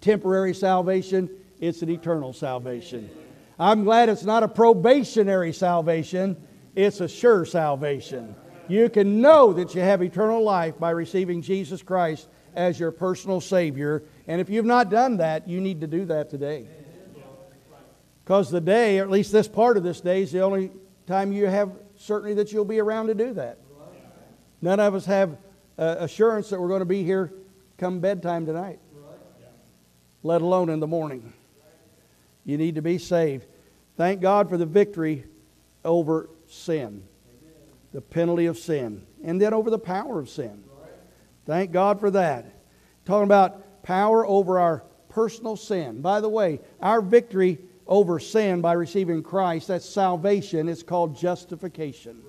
[0.00, 1.30] temporary salvation,
[1.60, 3.08] it's an eternal salvation.
[3.56, 6.36] I'm glad it's not a probationary salvation,
[6.74, 8.34] it's a sure salvation.
[8.66, 12.26] You can know that you have eternal life by receiving Jesus Christ
[12.56, 14.02] as your personal Savior.
[14.26, 16.66] And if you've not done that, you need to do that today.
[18.24, 20.72] Because the day, or at least this part of this day, is the only
[21.06, 23.60] time you have certainty that you'll be around to do that.
[24.60, 25.38] None of us have
[25.78, 27.32] uh, assurance that we're going to be here
[27.78, 28.78] come bedtime tonight,
[30.22, 31.32] let alone in the morning.
[32.44, 33.46] You need to be saved.
[33.96, 35.24] Thank God for the victory
[35.84, 37.02] over sin,
[37.92, 40.62] the penalty of sin, and then over the power of sin.
[41.44, 42.62] Thank God for that.
[43.04, 46.00] Talking about power over our personal sin.
[46.00, 50.68] By the way, our victory over sin by receiving Christ, that's salvation.
[50.68, 52.22] It's called justification.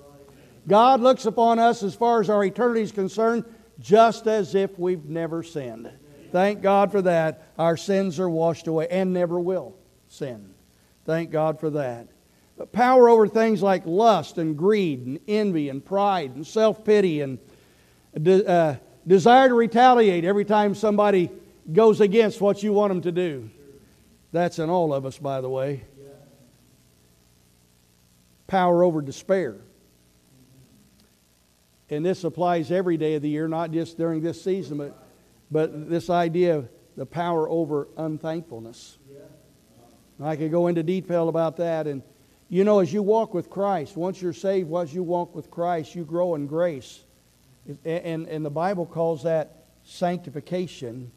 [0.68, 3.44] God looks upon us as far as our eternity is concerned
[3.80, 5.90] just as if we've never sinned.
[6.30, 7.48] Thank God for that.
[7.58, 9.74] Our sins are washed away and never will
[10.08, 10.54] sin.
[11.06, 12.08] Thank God for that.
[12.58, 17.22] But power over things like lust and greed and envy and pride and self pity
[17.22, 17.38] and
[18.26, 18.74] uh,
[19.06, 21.30] desire to retaliate every time somebody
[21.72, 23.48] goes against what you want them to do.
[24.32, 25.84] That's in all of us, by the way.
[28.48, 29.56] Power over despair.
[31.90, 35.06] And this applies every day of the year, not just during this season, but,
[35.50, 38.98] but this idea of the power over unthankfulness.
[40.20, 41.86] I could go into detail about that.
[41.86, 42.02] And
[42.48, 45.94] you know, as you walk with Christ, once you're saved, once you walk with Christ,
[45.94, 47.04] you grow in grace.
[47.84, 51.12] And, and the Bible calls that sanctification,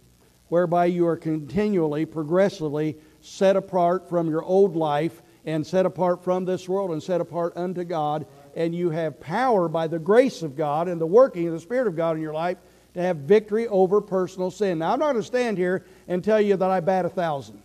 [0.49, 6.45] whereby you are continually, progressively set apart from your old life and set apart from
[6.45, 10.55] this world and set apart unto God and you have power by the grace of
[10.55, 12.57] God and the working of the Spirit of God in your life
[12.93, 14.79] to have victory over personal sin.
[14.79, 17.61] Now, I'm not going to stand here and tell you that I bat a thousand.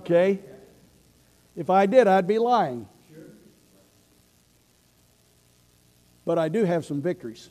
[0.00, 0.40] Okay?
[1.56, 2.88] If I did, I'd be lying.
[6.24, 7.50] But I do have some victories.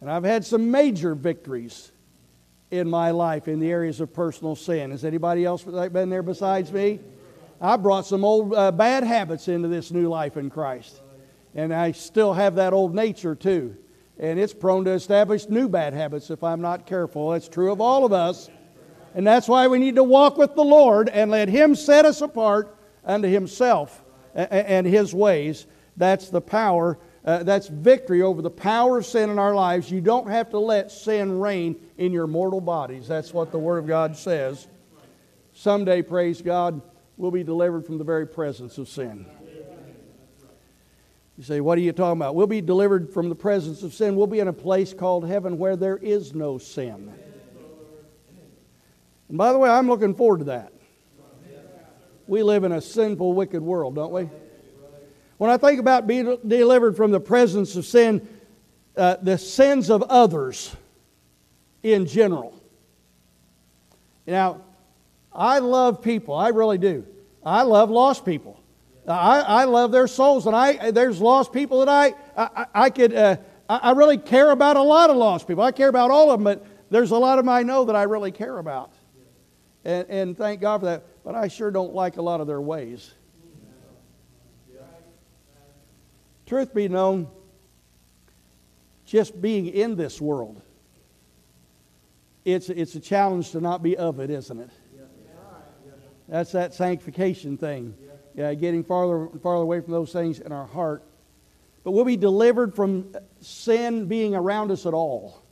[0.00, 1.92] And I've had some major victories
[2.70, 4.90] in my life in the areas of personal sin.
[4.90, 7.00] Has anybody else been there besides me?
[7.60, 11.02] I brought some old uh, bad habits into this new life in Christ.
[11.54, 13.76] And I still have that old nature too.
[14.18, 17.34] And it's prone to establish new bad habits if I'm not careful.
[17.34, 18.48] It's true of all of us.
[19.14, 22.20] And that's why we need to walk with the Lord and let Him set us
[22.20, 24.04] apart unto Himself
[24.34, 25.66] and His ways.
[25.96, 29.90] That's the power, uh, that's victory over the power of sin in our lives.
[29.90, 33.08] You don't have to let sin reign in your mortal bodies.
[33.08, 34.68] That's what the Word of God says.
[35.52, 36.80] Someday, praise God,
[37.20, 39.26] we'll be delivered from the very presence of sin.
[41.36, 42.34] You say, What are you talking about?
[42.34, 44.16] We'll be delivered from the presence of sin.
[44.16, 47.12] We'll be in a place called heaven where there is no sin.
[49.28, 50.72] And by the way, I'm looking forward to that.
[52.26, 54.28] We live in a sinful, wicked world, don't we?
[55.36, 58.26] When I think about being delivered from the presence of sin,
[58.96, 60.74] uh, the sins of others
[61.82, 62.54] in general.
[64.26, 64.62] Now,
[65.32, 66.34] I love people.
[66.34, 67.06] I really do.
[67.44, 68.60] I love lost people.
[69.06, 73.14] I, I love their souls, and I there's lost people that I I, I could
[73.14, 73.36] uh,
[73.68, 75.62] I really care about a lot of lost people.
[75.62, 77.96] I care about all of them, but there's a lot of them I know that
[77.96, 78.92] I really care about,
[79.84, 81.24] and and thank God for that.
[81.24, 83.12] But I sure don't like a lot of their ways.
[86.46, 87.28] Truth be known,
[89.06, 90.60] just being in this world,
[92.44, 94.70] it's it's a challenge to not be of it, isn't it?
[96.30, 97.94] That's that sanctification thing.
[98.36, 101.04] Yeah, getting farther and farther away from those things in our heart.
[101.82, 105.42] But we'll be delivered from sin being around us at all.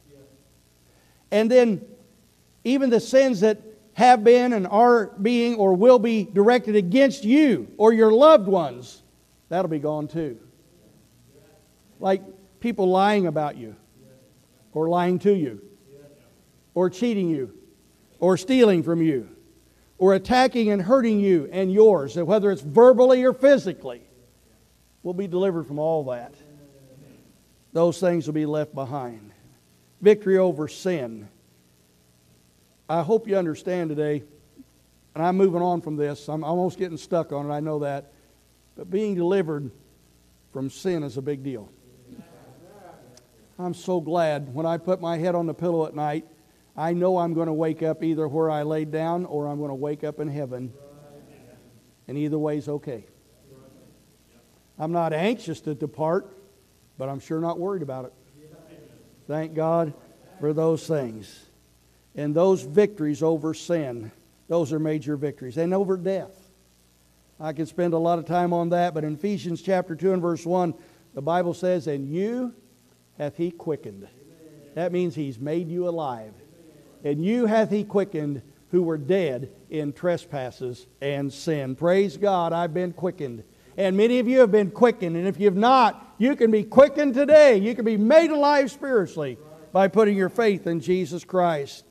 [1.33, 1.85] And then,
[2.64, 3.61] even the sins that
[3.95, 9.03] have been and are being or will be directed against you or your loved ones,
[9.49, 10.39] that'll be gone too.
[11.99, 12.22] Like
[12.61, 13.74] people lying about you,
[14.72, 15.61] or lying to you,
[16.74, 17.53] or cheating you,
[18.20, 19.29] or stealing from you
[19.99, 24.03] or attacking and hurting you and yours, whether it's verbally or physically,
[25.03, 26.34] will be delivered from all that.
[27.72, 29.32] Those things will be left behind.
[30.01, 31.28] Victory over sin.
[32.88, 34.22] I hope you understand today,
[35.14, 36.28] and I'm moving on from this.
[36.28, 38.12] I'm almost getting stuck on it, I know that.
[38.76, 39.70] But being delivered
[40.53, 41.70] from sin is a big deal.
[43.59, 46.24] I'm so glad when I put my head on the pillow at night
[46.79, 49.70] I know I'm going to wake up either where I laid down or I'm going
[49.70, 50.72] to wake up in heaven.
[52.07, 53.05] And either way is okay.
[54.79, 56.33] I'm not anxious to depart,
[56.97, 58.12] but I'm sure not worried about it.
[59.26, 59.93] Thank God
[60.39, 61.47] for those things.
[62.14, 64.12] And those victories over sin,
[64.47, 65.57] those are major victories.
[65.57, 66.49] And over death.
[67.41, 70.22] I could spend a lot of time on that, but in Ephesians chapter 2 and
[70.22, 70.74] verse 1,
[71.12, 72.55] the Bible says, And you
[73.16, 74.07] hath he quickened.
[74.76, 76.35] That means he's made you alive
[77.05, 81.74] and you hath he quickened who were dead in trespasses and sin.
[81.74, 83.44] Praise God, I've been quickened.
[83.76, 85.16] And many of you have been quickened.
[85.16, 87.57] And if you've not, you can be quickened today.
[87.57, 89.38] You can be made alive spiritually
[89.72, 91.84] by putting your faith in Jesus Christ.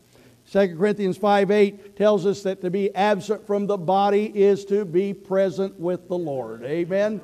[0.52, 4.86] 2 Corinthians 5 8 tells us that to be absent from the body is to
[4.86, 6.64] be present with the Lord.
[6.64, 7.22] Amen.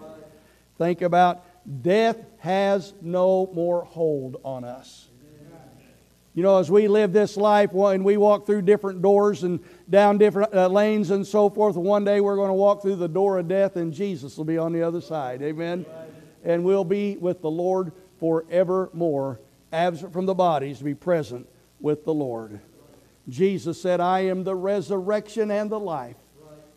[0.77, 1.45] Think about
[1.81, 5.09] death has no more hold on us.
[6.35, 10.17] You know, as we live this life and we walk through different doors and down
[10.17, 13.37] different uh, lanes and so forth, one day we're going to walk through the door
[13.37, 15.43] of death and Jesus will be on the other side.
[15.43, 15.85] Amen.
[16.43, 21.47] And we'll be with the Lord forevermore, absent from the bodies, to be present
[21.79, 22.59] with the Lord.
[23.29, 26.17] Jesus said, I am the resurrection and the life.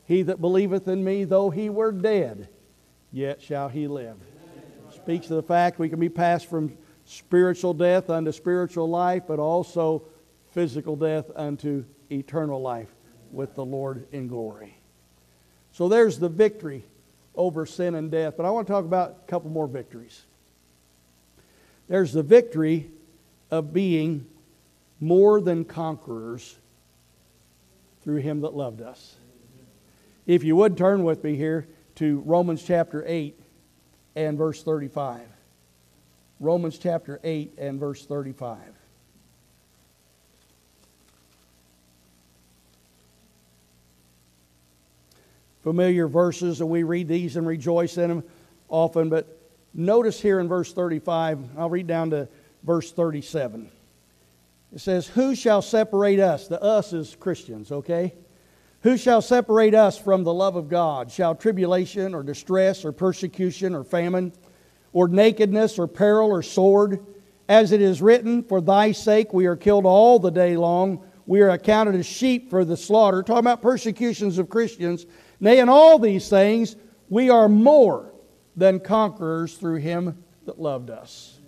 [0.04, 2.48] He that believeth in me, though he were dead,
[3.10, 4.16] yet shall he live.
[4.94, 6.76] Speaks to the fact we can be passed from
[7.06, 10.02] spiritual death unto spiritual life, but also
[10.50, 12.90] physical death unto eternal life
[13.32, 14.76] with the Lord in glory.
[15.72, 16.84] So there's the victory
[17.34, 18.34] over sin and death.
[18.36, 20.22] But I want to talk about a couple more victories.
[21.88, 22.90] There's the victory
[23.50, 24.26] of being
[25.00, 26.56] more than conquerors
[28.02, 29.16] through him that loved us.
[30.26, 33.38] If you would turn with me here to Romans chapter 8
[34.16, 35.20] and verse 35.
[36.38, 38.58] Romans chapter 8 and verse 35.
[45.62, 48.24] Familiar verses, and we read these and rejoice in them
[48.68, 49.40] often, but
[49.74, 52.28] notice here in verse 35, I'll read down to
[52.62, 53.70] verse 37.
[54.72, 56.48] It says, Who shall separate us?
[56.48, 58.14] The us is Christians, okay?
[58.82, 61.10] Who shall separate us from the love of God?
[61.10, 64.32] Shall tribulation or distress or persecution or famine?
[64.96, 67.04] Or nakedness, or peril, or sword.
[67.50, 71.04] As it is written, For thy sake we are killed all the day long.
[71.26, 73.22] We are accounted as sheep for the slaughter.
[73.22, 75.04] Talking about persecutions of Christians.
[75.38, 76.76] Nay, in all these things,
[77.10, 78.14] we are more
[78.56, 81.40] than conquerors through him that loved us.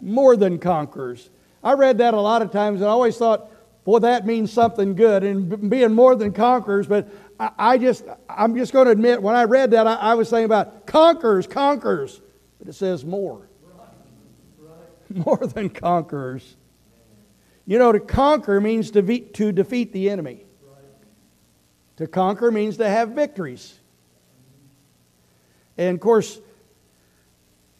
[0.00, 1.30] More than conquerors.
[1.62, 3.52] I read that a lot of times and I always thought,
[3.84, 6.88] boy, that means something good and being more than conquerors.
[6.88, 7.08] But
[7.38, 10.46] I, just, I'm just going to admit, when I read that, I, I was thinking
[10.46, 12.20] about conquerors, conquerors.
[12.58, 13.48] But it says more.
[15.10, 16.56] More than conquerors.
[17.66, 20.44] You know, to conquer means to, to defeat the enemy.
[21.96, 23.78] To conquer means to have victories.
[25.76, 26.40] And of course,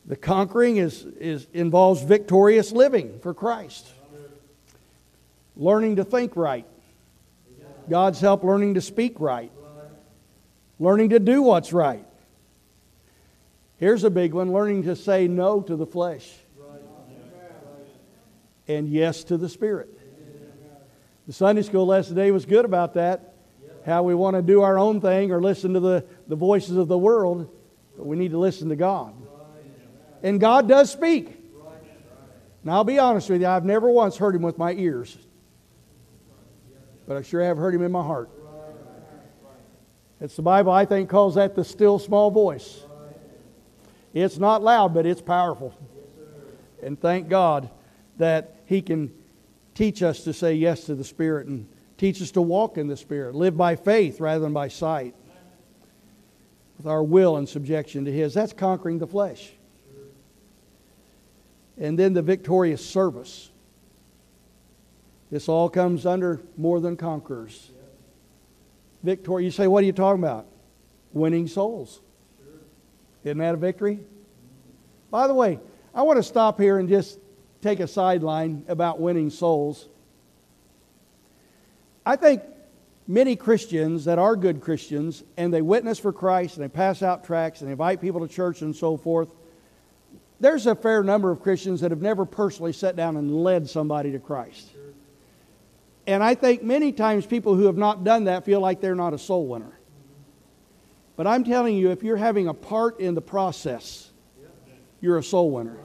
[0.06, 3.86] the conquering is, is, involves victorious living for Christ.
[5.56, 6.66] Learning to think right.
[7.88, 9.52] God's help learning to speak right,
[10.78, 12.06] learning to do what's right.
[13.76, 16.30] Here's a big one learning to say no to the flesh
[18.68, 19.90] and yes to the Spirit.
[21.26, 23.34] The Sunday school lesson today was good about that.
[23.84, 26.88] How we want to do our own thing or listen to the, the voices of
[26.88, 27.50] the world,
[27.96, 29.14] but we need to listen to God.
[30.22, 31.40] And God does speak.
[32.62, 35.18] Now, I'll be honest with you, I've never once heard Him with my ears,
[37.06, 38.30] but I sure have heard Him in my heart.
[40.20, 42.80] It's the Bible, I think, calls that the still small voice.
[44.14, 45.76] It's not loud, but it's powerful.
[46.82, 47.68] And thank God
[48.16, 49.12] that He can
[49.74, 52.96] teach us to say yes to the Spirit and teach us to walk in the
[52.96, 55.14] Spirit, live by faith rather than by sight,
[56.78, 58.34] with our will in subjection to His.
[58.34, 59.52] That's conquering the flesh.
[61.76, 63.50] And then the victorious service.
[65.30, 67.72] This all comes under more than conquerors.
[69.02, 69.44] Victory.
[69.44, 70.46] You say, what are you talking about?
[71.12, 72.00] Winning souls.
[73.24, 74.00] Isn't that a victory?
[75.10, 75.58] By the way,
[75.94, 77.18] I want to stop here and just
[77.62, 79.88] take a sideline about winning souls.
[82.04, 82.42] I think
[83.06, 87.24] many Christians that are good Christians and they witness for Christ and they pass out
[87.24, 89.32] tracts and invite people to church and so forth,
[90.40, 94.12] there's a fair number of Christians that have never personally sat down and led somebody
[94.12, 94.68] to Christ.
[96.06, 99.14] And I think many times people who have not done that feel like they're not
[99.14, 99.78] a soul winner.
[101.16, 104.10] But I'm telling you, if you're having a part in the process,
[105.00, 105.76] you're a soul winner.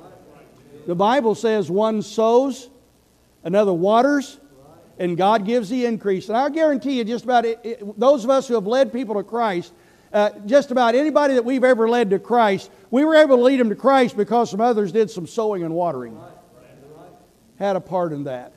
[0.87, 2.69] The Bible says one sows,
[3.43, 4.39] another waters,
[4.97, 6.29] and God gives the increase.
[6.29, 9.15] And I guarantee you, just about it, it, those of us who have led people
[9.15, 9.71] to Christ,
[10.11, 13.59] uh, just about anybody that we've ever led to Christ, we were able to lead
[13.59, 16.19] them to Christ because some others did some sowing and watering.
[17.59, 18.53] Had a part in that.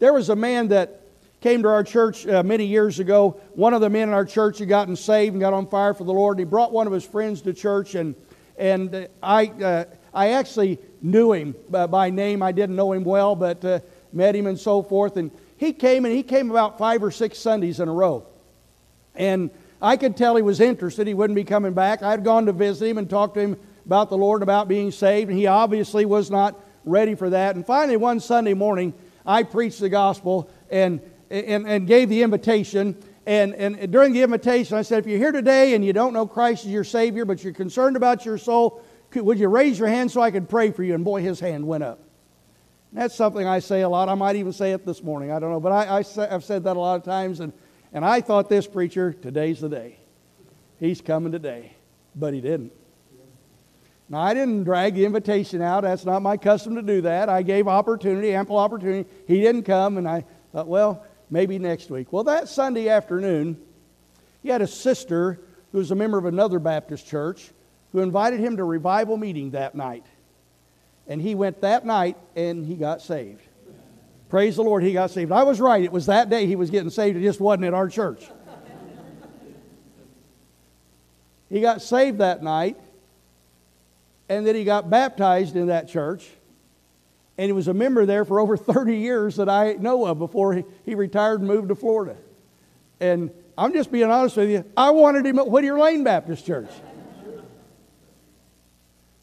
[0.00, 1.01] There was a man that
[1.42, 3.40] came to our church uh, many years ago.
[3.54, 6.04] One of the men in our church had gotten saved and got on fire for
[6.04, 6.38] the Lord.
[6.38, 8.14] He brought one of his friends to church, and
[8.56, 9.84] and uh, I uh,
[10.14, 12.42] I actually knew him by name.
[12.42, 13.80] I didn't know him well, but uh,
[14.12, 15.16] met him and so forth.
[15.16, 18.24] And he came, and he came about five or six Sundays in a row.
[19.16, 21.08] And I could tell he was interested.
[21.08, 22.04] He wouldn't be coming back.
[22.04, 24.92] I had gone to visit him and talked to him about the Lord, about being
[24.92, 27.56] saved, and he obviously was not ready for that.
[27.56, 28.94] And finally, one Sunday morning,
[29.26, 31.00] I preached the gospel and,
[31.32, 32.96] and, and gave the invitation.
[33.26, 36.26] And, and during the invitation, I said, if you're here today and you don't know
[36.26, 38.82] Christ as your Savior, but you're concerned about your soul,
[39.14, 40.94] would you raise your hand so I could pray for you?
[40.94, 42.00] And boy, his hand went up.
[42.92, 44.10] That's something I say a lot.
[44.10, 45.30] I might even say it this morning.
[45.30, 45.60] I don't know.
[45.60, 47.40] But I, I have said that a lot of times.
[47.40, 47.52] And,
[47.92, 49.98] and I thought this preacher, today's the day.
[50.78, 51.74] He's coming today.
[52.14, 52.72] But he didn't.
[54.10, 55.84] Now, I didn't drag the invitation out.
[55.84, 57.30] That's not my custom to do that.
[57.30, 59.08] I gave opportunity, ample opportunity.
[59.26, 59.96] He didn't come.
[59.96, 62.12] And I thought, well, maybe next week.
[62.12, 63.56] Well, that Sunday afternoon,
[64.42, 65.40] he had a sister
[65.72, 67.50] who was a member of another Baptist church
[67.92, 70.04] who invited him to a revival meeting that night.
[71.08, 73.40] And he went that night and he got saved.
[74.28, 75.32] Praise the Lord, he got saved.
[75.32, 75.82] I was right.
[75.82, 77.16] It was that day he was getting saved.
[77.16, 78.28] It just wasn't at our church.
[81.48, 82.78] he got saved that night,
[84.28, 86.30] and then he got baptized in that church.
[87.38, 90.54] And he was a member there for over 30 years that I know of before
[90.54, 92.16] he, he retired and moved to Florida.
[93.00, 94.64] And I'm just being honest with you.
[94.76, 96.70] I wanted him at Whittier Lane Baptist Church.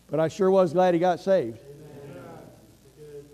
[0.10, 1.60] But I sure was glad he got saved.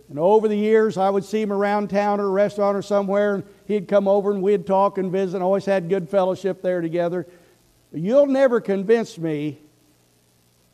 [0.10, 3.36] And over the years, I would see him around town or a restaurant or somewhere,
[3.36, 5.38] and he'd come over and we'd talk and visit.
[5.38, 7.26] And always had good fellowship there together.
[7.92, 9.60] But you'll never convince me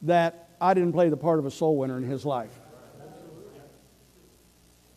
[0.02, 2.52] that I didn't play the part of a soul winner in his life.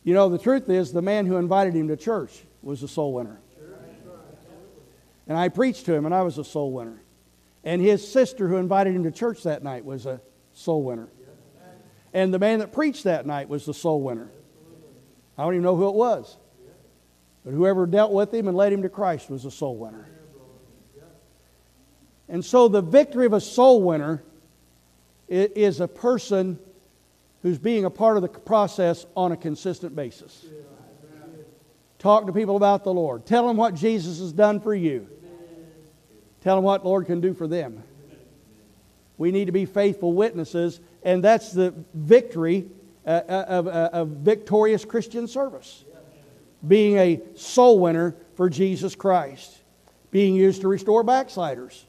[0.04, 3.14] You know, the truth is, the man who invited him to church was a soul
[3.14, 3.40] winner.
[5.26, 7.02] And I preached to him, and I was a soul winner.
[7.64, 10.20] And his sister who invited him to church that night was a
[10.52, 11.08] soul winner.
[12.12, 14.30] And the man that preached that night was the soul winner.
[15.38, 16.36] I don't even know who it was.
[17.42, 20.06] But whoever dealt with him and led him to Christ was a soul winner.
[22.28, 24.22] And so the victory of a soul winner
[25.28, 26.58] is a person
[27.44, 30.46] who's being a part of the process on a consistent basis.
[31.98, 33.26] Talk to people about the Lord.
[33.26, 35.06] Tell them what Jesus has done for you.
[36.40, 37.82] Tell them what Lord can do for them.
[39.18, 42.66] We need to be faithful witnesses, and that's the victory
[43.06, 45.84] uh, uh of, uh, of victorious Christian service.
[46.66, 49.54] Being a soul winner for Jesus Christ,
[50.10, 51.84] being used to restore backsliders.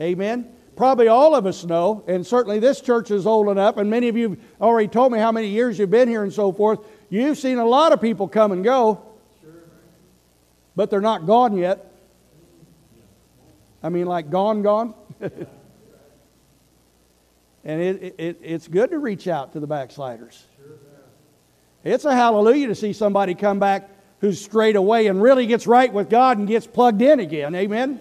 [0.00, 0.52] Amen.
[0.76, 4.16] Probably all of us know, and certainly this church is old enough, and many of
[4.16, 6.80] you already told me how many years you've been here and so forth.
[7.10, 9.02] You've seen a lot of people come and go.
[10.74, 11.92] but they're not gone yet.
[13.82, 14.94] I mean, like gone, gone.
[15.20, 15.40] and
[17.64, 20.42] it, it, it's good to reach out to the backsliders.
[21.84, 25.92] It's a hallelujah to see somebody come back who's straight away and really gets right
[25.92, 27.54] with God and gets plugged in again.
[27.54, 28.00] Amen?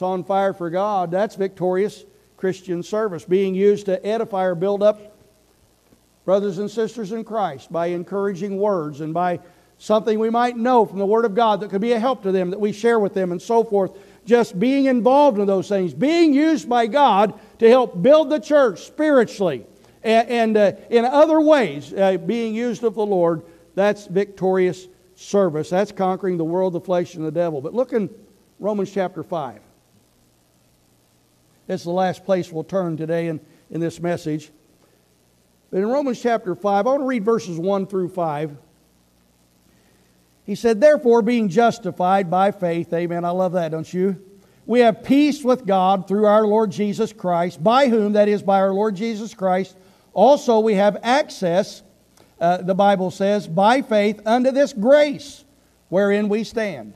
[0.00, 1.10] It's on fire for God.
[1.10, 2.06] That's victorious
[2.38, 5.14] Christian service, being used to edify or build up
[6.24, 9.40] brothers and sisters in Christ by encouraging words and by
[9.76, 12.32] something we might know from the Word of God that could be a help to
[12.32, 13.98] them that we share with them and so forth.
[14.24, 18.80] Just being involved in those things, being used by God to help build the church
[18.86, 19.66] spiritually
[20.02, 23.42] and, and uh, in other ways, uh, being used of the Lord,
[23.74, 25.68] that's victorious service.
[25.68, 27.60] That's conquering the world, the flesh, and the devil.
[27.60, 28.08] But look in
[28.58, 29.60] Romans chapter 5.
[31.70, 33.38] It's the last place we'll turn today in,
[33.70, 34.50] in this message.
[35.70, 38.56] But in Romans chapter 5, I want to read verses 1 through 5.
[40.46, 44.20] He said, Therefore, being justified by faith, amen, I love that, don't you?
[44.66, 48.58] We have peace with God through our Lord Jesus Christ, by whom, that is, by
[48.58, 49.76] our Lord Jesus Christ,
[50.12, 51.84] also we have access,
[52.40, 55.44] uh, the Bible says, by faith unto this grace
[55.88, 56.94] wherein we stand,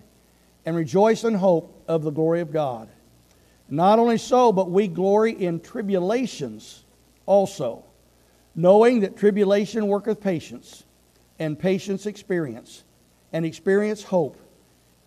[0.67, 2.89] and rejoice in hope of the glory of God.
[3.69, 6.85] Not only so, but we glory in tribulations
[7.27, 7.85] also,
[8.55, 10.85] knowing that tribulation worketh patience,
[11.39, 12.85] and patience experience
[13.33, 14.39] and experience hope,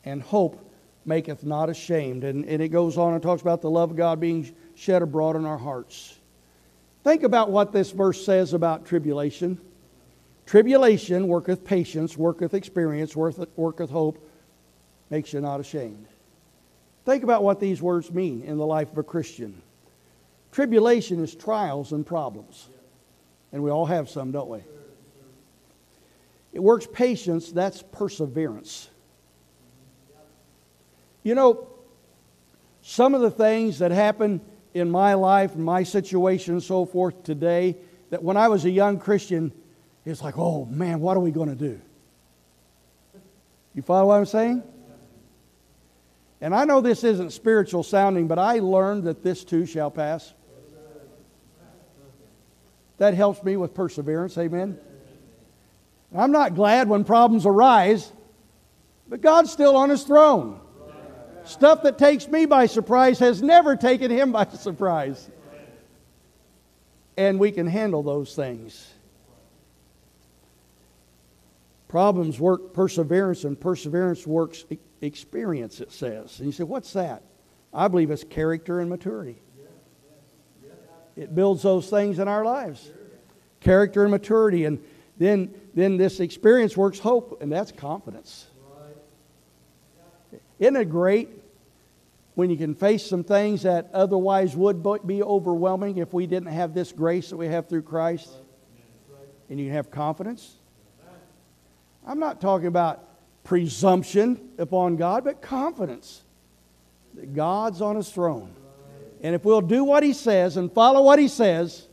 [0.04, 0.70] and hope
[1.06, 2.24] maketh not ashamed.
[2.26, 5.38] And, and it goes on and talks about the love of God being shed abroad
[5.38, 6.18] in our hearts.
[7.04, 9.62] Think about what this verse says about tribulation.
[10.46, 14.30] Tribulation worketh patience, worketh experience, worketh hope,
[15.10, 16.08] makes you not ashamed.
[17.08, 19.62] Think about what these words mean in the life of a Christian.
[20.52, 22.68] Tribulation is trials and problems.
[23.54, 24.60] And we all have some, don't we?
[26.52, 28.90] It works patience, that's perseverance.
[31.24, 31.70] You know,
[32.82, 34.42] some of the things that happen
[34.74, 37.78] in my life my situation and so forth today,
[38.10, 39.54] that when I was a young Christian,
[40.04, 41.80] it's like, oh man, what are we going to do?
[43.74, 44.62] You follow what I'm saying?
[46.40, 50.34] And I know this isn't spiritual sounding, but I learned that this too shall pass.
[52.98, 54.80] That helps me with perseverance, amen?
[56.16, 58.12] I'm not glad when problems arise,
[59.08, 60.60] but God's still on his throne.
[61.44, 65.30] Stuff that takes me by surprise has never taken him by surprise.
[67.16, 68.94] And we can handle those things.
[71.88, 74.66] Problems work perseverance, and perseverance works
[75.02, 76.40] experience, it says.
[76.40, 77.24] And you say, what's that?
[77.74, 79.42] I believe it's character and maturity.
[81.16, 82.92] It builds those things in our lives
[83.60, 84.66] character and maturity.
[84.66, 84.84] And
[85.18, 88.48] then, then this experience works hope, and that's confidence.
[90.60, 91.30] Isn't it great
[92.36, 96.74] when you can face some things that otherwise would be overwhelming if we didn't have
[96.74, 98.30] this grace that we have through Christ?
[99.50, 100.57] And you have confidence?
[102.08, 103.04] I'm not talking about
[103.44, 106.24] presumption upon God, but confidence
[107.14, 108.56] that God's on his throne.
[109.22, 111.88] And if we'll do what he says and follow what he says,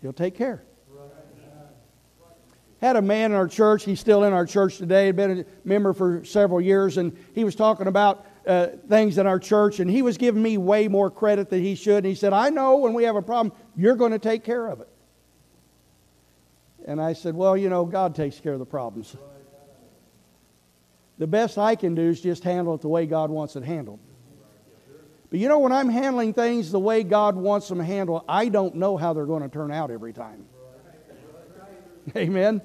[0.00, 0.62] he'll take care
[2.82, 3.84] had a man in our church.
[3.84, 5.06] He's still in our church today.
[5.06, 9.26] Had been a member for several years, and he was talking about uh, things in
[9.26, 11.98] our church, and he was giving me way more credit than he should.
[11.98, 14.66] And he said, "I know when we have a problem, you're going to take care
[14.66, 14.88] of it."
[16.86, 19.16] And I said, "Well, you know, God takes care of the problems.
[21.18, 24.00] The best I can do is just handle it the way God wants it handled."
[25.30, 28.74] But you know, when I'm handling things the way God wants them handled, I don't
[28.74, 30.44] know how they're going to turn out every time.
[32.14, 32.60] Amen.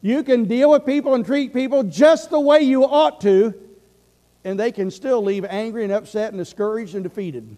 [0.00, 3.54] You can deal with people and treat people just the way you ought to,
[4.44, 7.56] and they can still leave angry and upset and discouraged and defeated.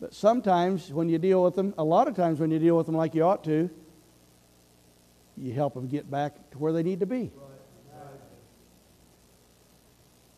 [0.00, 2.86] But sometimes when you deal with them, a lot of times when you deal with
[2.86, 3.68] them like you ought to,
[5.36, 7.32] you help them get back to where they need to be.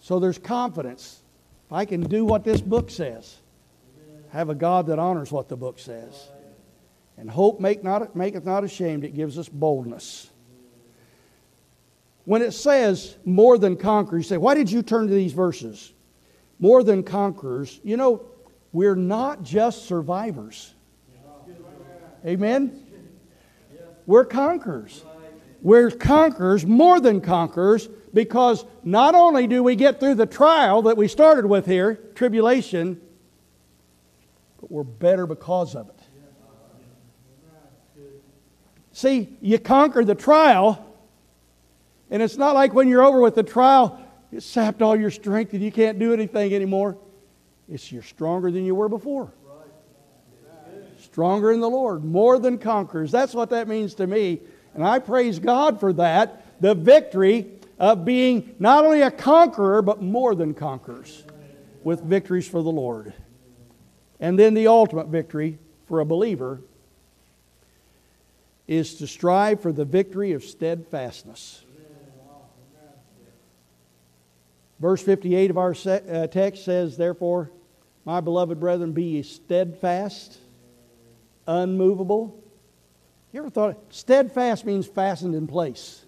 [0.00, 1.20] So there's confidence.
[1.66, 3.36] If I can do what this book says,
[4.30, 6.28] have a God that honors what the book says.
[7.18, 10.30] And hope make not, maketh not ashamed, it gives us boldness.
[12.24, 15.92] When it says more than conquerors, you say, why did you turn to these verses?
[16.58, 17.78] More than conquerors.
[17.82, 18.22] You know,
[18.72, 20.74] we're not just survivors.
[22.24, 22.86] Amen?
[24.06, 25.04] We're conquerors.
[25.62, 30.96] We're conquerors, more than conquerors, because not only do we get through the trial that
[30.96, 33.00] we started with here, tribulation,
[34.60, 36.00] but we're better because of it.
[38.92, 40.86] See, you conquer the trial,
[42.10, 44.00] And it's not like when you're over with the trial,
[44.32, 46.98] it sapped all your strength and you can't do anything anymore.
[47.70, 49.32] It's you're stronger than you were before.
[50.98, 53.10] Stronger in the Lord, more than conquerors.
[53.10, 54.40] That's what that means to me.
[54.74, 56.60] And I praise God for that.
[56.60, 57.46] The victory
[57.78, 61.24] of being not only a conqueror, but more than conquerors
[61.82, 63.14] with victories for the Lord.
[64.20, 66.60] And then the ultimate victory for a believer
[68.68, 71.64] is to strive for the victory of steadfastness.
[74.78, 77.50] Verse 58 of our uh, text says, Therefore,
[78.04, 80.38] my beloved brethren, be ye steadfast,
[81.46, 82.42] unmovable.
[83.32, 86.04] You ever thought steadfast means fastened in place?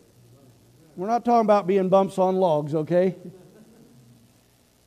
[0.97, 3.17] We're not talking about being bumps on logs, okay?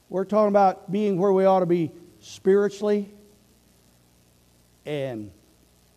[0.09, 3.11] We're talking about being where we ought to be spiritually
[4.85, 5.31] and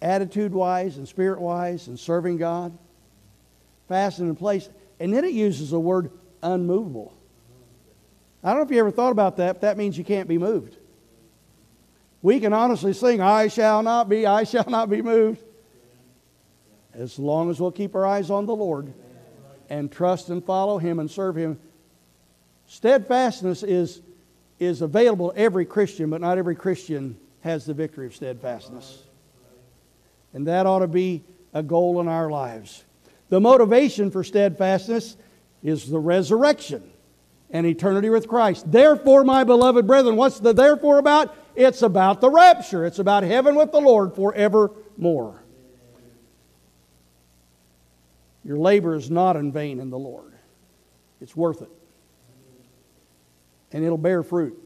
[0.01, 2.77] attitude wise and spirit wise and serving God.
[3.89, 4.69] Fastened in place.
[5.01, 6.11] And then it uses the word
[6.43, 7.15] unmovable.
[8.43, 10.39] I don't know if you ever thought about that, but that means you can't be
[10.39, 10.77] moved.
[12.23, 15.43] We can honestly sing, I shall not be, I shall not be moved.
[16.93, 18.93] As long as we'll keep our eyes on the Lord
[19.71, 21.61] and trust and follow Him and serve Him.
[22.67, 24.03] Steadfastness is,
[24.59, 29.05] is available to every Christian, but not every Christian has the victory of steadfastness.
[30.35, 31.23] And that ought to be
[31.55, 32.85] a goal in our lives.
[33.29, 35.17] The motivation for steadfastness
[35.63, 36.91] is the resurrection
[37.51, 38.71] and eternity with Christ.
[38.71, 41.35] Therefore, my beloved brethren, what's the therefore about?
[41.57, 42.85] It's about the rapture.
[42.85, 45.43] It's about heaven with the Lord forevermore.
[48.45, 50.33] Your labor is not in vain in the Lord.
[51.21, 51.71] It's worth it.
[53.73, 54.57] And it'll bear fruit.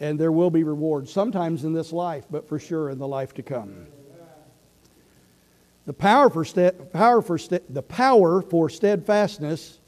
[0.00, 3.34] And there will be rewards, sometimes in this life, but for sure in the life
[3.34, 3.86] to come.
[5.84, 6.44] The power for,
[6.92, 9.80] power for the power for steadfastness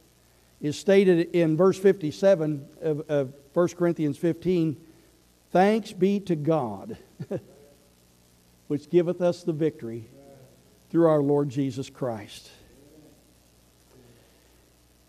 [0.64, 4.78] is stated in verse 57 of, of 1 Corinthians 15
[5.50, 6.96] Thanks be to God,
[8.66, 10.08] which giveth us the victory
[10.90, 12.50] through our Lord Jesus Christ.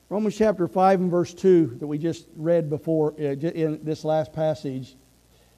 [0.10, 4.34] Romans chapter 5 and verse 2 that we just read before uh, in this last
[4.34, 4.96] passage,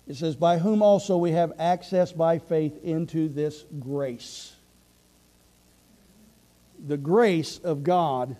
[0.07, 4.53] it says, By whom also we have access by faith into this grace.
[6.86, 8.38] The grace of God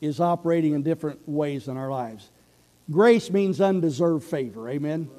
[0.00, 2.30] is operating in different ways in our lives.
[2.90, 4.68] Grace means undeserved favor.
[4.68, 5.10] Amen.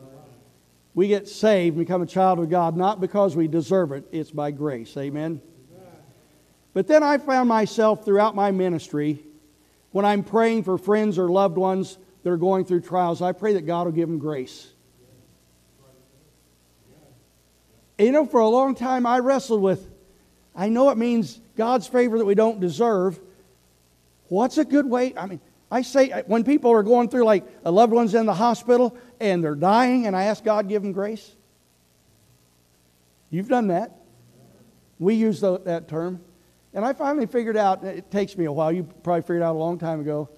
[0.96, 4.32] We get saved and become a child of God not because we deserve it, it's
[4.32, 4.96] by grace.
[4.98, 5.42] Amen.
[6.74, 9.20] But then I found myself throughout my ministry,
[9.92, 13.54] when I'm praying for friends or loved ones that are going through trials, I pray
[13.54, 14.72] that God will give them grace.
[17.98, 19.90] You know, for a long time I wrestled with,
[20.56, 23.20] I know it means God's favor that we don't deserve.
[24.30, 25.14] What's a good way?
[25.18, 25.42] I mean,
[25.72, 29.44] I say, when people are going through, like a loved one's in the hospital and
[29.44, 31.36] they're dying, and I ask God give them grace.
[33.30, 33.96] You've done that.
[34.98, 36.22] We use the, that term.
[36.74, 39.60] And I finally figured out, it takes me a while, you probably figured out a
[39.60, 40.30] long time ago.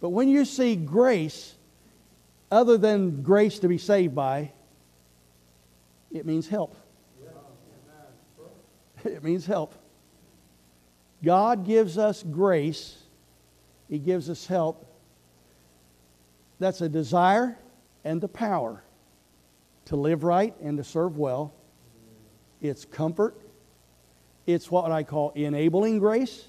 [0.00, 1.54] But when you see grace,
[2.50, 4.52] other than grace to be saved by,
[6.10, 6.76] it means help.
[9.04, 9.72] It means help.
[11.22, 13.05] God gives us grace
[13.88, 14.86] he gives us help.
[16.58, 17.58] That's a desire
[18.04, 18.82] and the power
[19.86, 21.54] to live right and to serve well.
[22.60, 23.36] It's comfort.
[24.46, 26.44] It's what I call enabling grace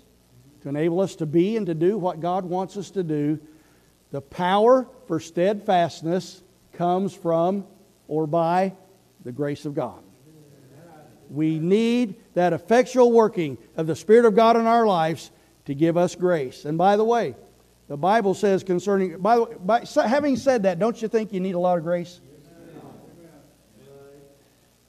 [0.62, 3.40] to enable us to be and to do what God wants us to do.
[4.12, 6.42] The power for steadfastness
[6.74, 7.66] comes from
[8.08, 8.74] or by
[9.24, 10.02] the grace of God.
[11.30, 15.32] We need that effectual working of the Spirit of God in our lives
[15.68, 16.64] to give us grace.
[16.64, 17.36] And by the way,
[17.90, 21.42] the Bible says concerning, by the way, by, having said that, don't you think you
[21.42, 22.22] need a lot of grace?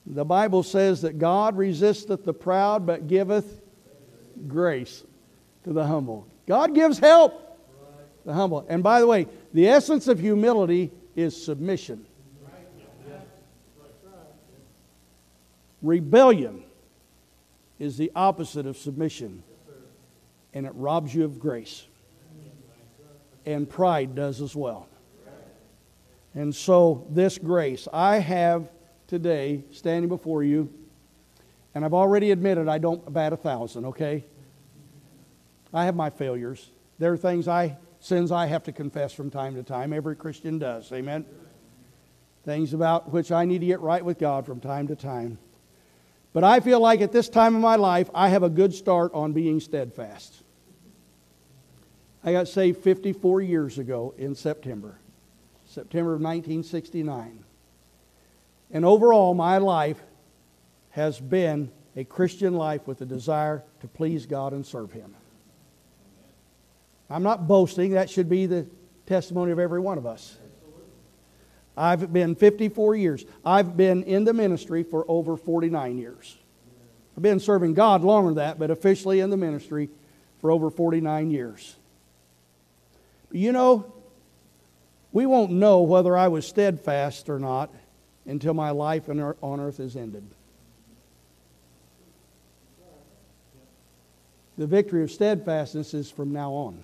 [0.06, 3.60] The Bible says that God resisteth the proud, but giveth
[4.46, 5.04] grace
[5.64, 6.26] to the humble.
[6.46, 7.58] God gives help
[8.22, 8.64] to the humble.
[8.68, 12.06] And by the way, the essence of humility is submission.
[15.82, 16.62] Rebellion
[17.78, 19.42] is the opposite of submission
[20.58, 21.86] and it robs you of grace.
[23.46, 24.88] And pride does as well.
[26.34, 28.68] And so, this grace I have
[29.06, 30.68] today standing before you,
[31.76, 34.24] and I've already admitted I don't bat a thousand, okay?
[35.72, 36.70] I have my failures.
[36.98, 39.92] There are things I, sins I have to confess from time to time.
[39.92, 41.24] Every Christian does, amen?
[42.44, 45.38] Things about which I need to get right with God from time to time.
[46.32, 49.12] But I feel like at this time of my life, I have a good start
[49.14, 50.42] on being steadfast.
[52.24, 54.98] I got saved 54 years ago in September,
[55.66, 57.44] September of 1969.
[58.70, 60.00] And overall, my life
[60.90, 65.14] has been a Christian life with a desire to please God and serve Him.
[67.08, 68.66] I'm not boasting, that should be the
[69.06, 70.36] testimony of every one of us.
[71.76, 73.24] I've been 54 years.
[73.44, 76.36] I've been in the ministry for over 49 years.
[77.16, 79.88] I've been serving God longer than that, but officially in the ministry
[80.40, 81.77] for over 49 years.
[83.30, 83.92] You know,
[85.12, 87.70] we won't know whether I was steadfast or not
[88.26, 90.24] until my life on earth is ended.
[94.56, 96.82] The victory of steadfastness is from now on,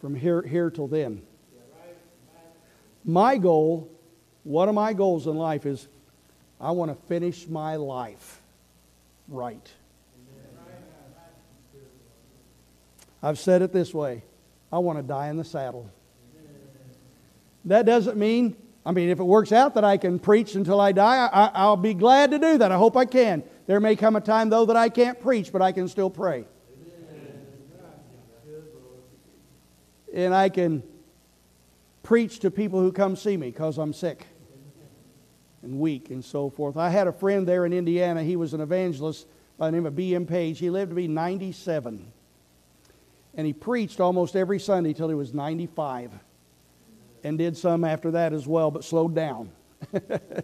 [0.00, 1.22] from here, here till then.
[3.04, 3.90] My goal,
[4.44, 5.88] one of my goals in life is
[6.60, 8.40] I want to finish my life
[9.28, 9.68] right.
[13.22, 14.22] I've said it this way
[14.72, 15.90] I want to die in the saddle.
[17.66, 20.92] That doesn't mean, I mean, if it works out that I can preach until I
[20.92, 22.70] die, I, will be glad to do that.
[22.70, 23.42] I hope I can.
[23.66, 26.44] There may come a time, though, that I can't preach, but I can still pray.
[30.12, 30.82] And I can
[32.02, 34.26] preach to people who come see me because I'm sick
[35.62, 36.76] and weak and so forth.
[36.76, 38.22] I had a friend there in Indiana.
[38.22, 39.26] He was an evangelist
[39.58, 40.26] by the name of B.M.
[40.26, 40.58] Page.
[40.58, 42.12] He lived to be 97.
[43.36, 46.12] And he preached almost every Sunday till he was 95.
[47.24, 49.50] And did some after that as well, but slowed down.
[49.92, 50.42] and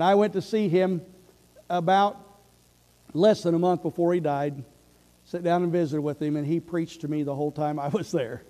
[0.00, 1.02] I went to see him
[1.70, 2.18] about
[3.14, 4.64] less than a month before he died.
[5.24, 7.88] Sit down and visited with him, and he preached to me the whole time I
[7.88, 8.42] was there.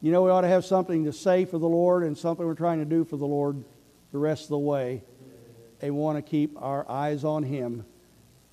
[0.00, 2.54] You know, we ought to have something to say for the Lord and something we're
[2.54, 3.64] trying to do for the Lord
[4.12, 5.02] the rest of the way.
[5.80, 7.86] And we want to keep our eyes on Him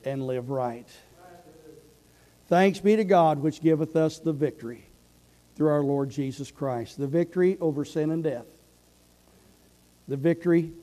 [0.05, 0.87] and live right.
[2.51, 4.83] Thanks be to God, which giveth us the victory
[5.55, 6.97] through our Lord Jesus Christ.
[6.97, 8.45] The victory over sin and death.
[10.09, 10.73] The victory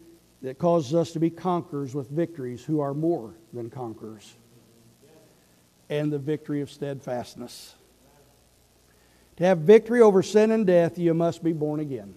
[0.41, 4.35] that causes us to be conquerors with victories who are more than conquerors.
[5.91, 7.75] And the victory of steadfastness.
[9.37, 12.15] To have victory over sin and death, you must be born again.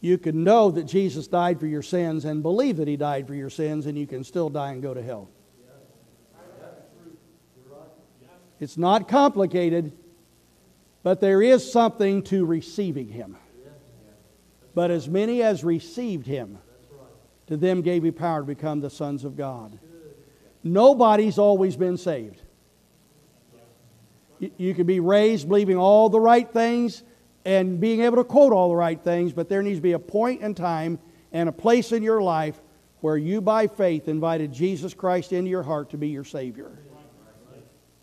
[0.00, 3.34] You can know that Jesus died for your sins and believe that He died for
[3.36, 5.28] your sins, and you can still die and go to hell.
[8.60, 9.92] It's not complicated,
[11.02, 13.36] but there is something to receiving Him.
[14.74, 16.58] But as many as received Him,
[17.46, 19.78] to them gave He power to become the sons of God.
[20.62, 22.40] Nobody's always been saved.
[24.56, 27.02] You can be raised believing all the right things
[27.44, 29.98] and being able to quote all the right things, but there needs to be a
[29.98, 30.98] point in time
[31.32, 32.60] and a place in your life
[33.00, 36.72] where you, by faith, invited Jesus Christ into your heart to be your Savior.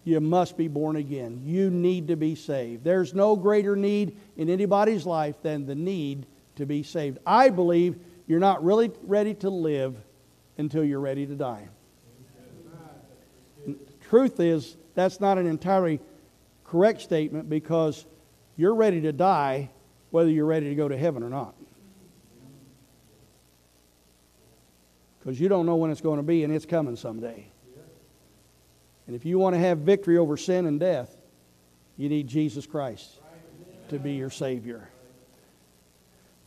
[0.04, 1.42] You must be born again.
[1.44, 2.84] You need to be saved.
[2.84, 6.26] There's no greater need in anybody's life than the need
[6.56, 7.20] to be saved.
[7.26, 7.98] I believe
[8.28, 9.96] you're not really ready to live
[10.58, 11.68] until you're ready to die.
[14.10, 16.00] Truth is, that's not an entirely
[16.66, 18.06] correct statement because
[18.58, 19.70] you're ready to die
[20.10, 21.56] whether you're ready to go to heaven or not.
[25.20, 27.51] Because you don't know when it's going to be, and it's coming someday.
[29.08, 31.16] And if you want to have victory over sin and death,
[31.98, 33.20] you need Jesus Christ
[33.90, 34.90] to be your Savior.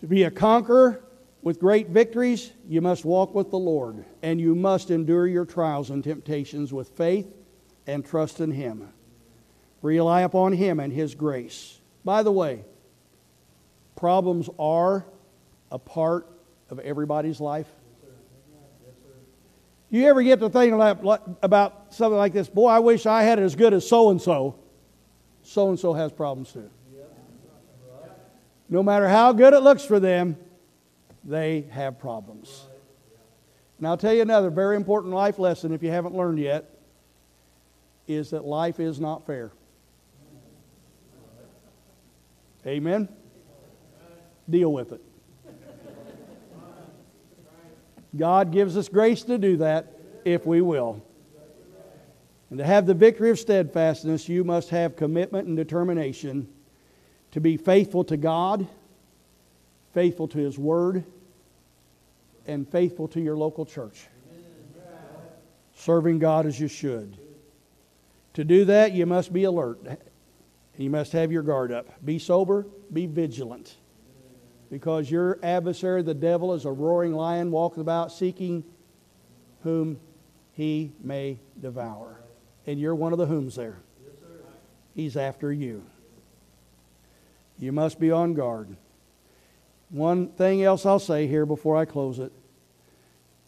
[0.01, 1.03] To be a conqueror
[1.43, 5.91] with great victories, you must walk with the Lord, and you must endure your trials
[5.91, 7.27] and temptations with faith
[7.87, 8.89] and trust in Him.
[9.83, 11.81] Rely upon Him and His grace.
[12.05, 12.65] By the way,
[13.97, 15.05] problems are
[15.71, 16.27] a part
[16.71, 17.69] of everybody's life.
[19.95, 20.81] You ever get to thinking
[21.41, 22.49] about something like this?
[22.49, 24.59] Boy, I wish I had it as good as so and so.
[25.45, 26.69] So and so has problems too.
[28.69, 30.37] No matter how good it looks for them,
[31.23, 32.67] they have problems.
[33.79, 36.77] And I'll tell you another very important life lesson if you haven't learned yet
[38.09, 39.53] is that life is not fair.
[42.67, 43.09] Amen?
[44.51, 45.01] Deal with it.
[48.17, 51.03] God gives us grace to do that if we will.
[52.51, 56.49] And to have the victory of steadfastness, you must have commitment and determination
[57.33, 58.69] to be faithful to God,
[59.93, 61.05] faithful to His Word,
[62.47, 64.07] and faithful to your local church.
[65.75, 67.17] Serving God as you should.
[68.35, 69.81] To do that, you must be alert.
[70.77, 72.05] You must have your guard up.
[72.05, 73.77] Be sober, be vigilant.
[74.71, 78.65] Because your adversary, the devil, is a roaring lion walking about seeking
[79.63, 79.99] whom
[80.53, 82.21] he may devour.
[82.67, 83.79] And you're one of the whom's there.
[84.95, 85.85] He's after you.
[87.59, 88.77] You must be on guard.
[89.91, 92.33] One thing else I'll say here before I close it.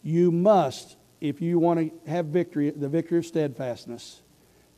[0.03, 4.21] You must, if you want to have victory, the victory of steadfastness,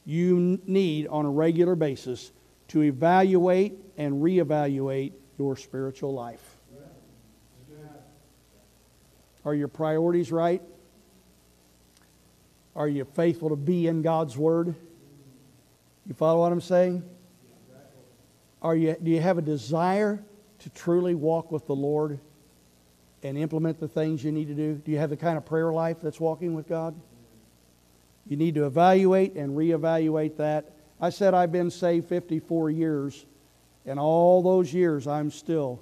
[0.05, 2.31] you need on a regular basis
[2.69, 6.57] to evaluate and reevaluate your spiritual life.
[9.45, 10.61] Are your priorities right?
[12.75, 14.75] Are you faithful to be in God's Word?
[16.05, 17.03] You follow what I'm saying?
[18.61, 20.21] Are you, do you have a desire
[20.59, 22.19] to truly walk with the Lord
[23.23, 24.75] and implement the things you need to do?
[24.75, 26.99] Do you have the kind of prayer life that's walking with God?
[28.27, 30.73] You need to evaluate and reevaluate that.
[30.99, 33.25] I said I've been saved 54 years,
[33.89, 35.81] and all those years I'm still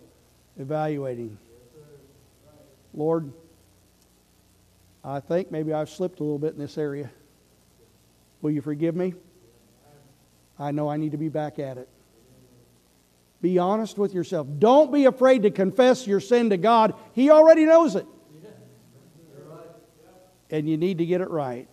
[0.57, 1.37] evaluating.
[2.93, 3.33] Lord,
[5.03, 7.11] I think maybe I've slipped a little bit in this area.
[8.41, 9.13] Will you forgive me?
[10.57, 11.89] I know I need to be back at it.
[13.41, 14.47] Be honest with yourself.
[14.57, 16.95] Don't be afraid to confess your sin to God.
[17.11, 18.07] He already knows it.
[20.49, 21.67] And you need to get it right.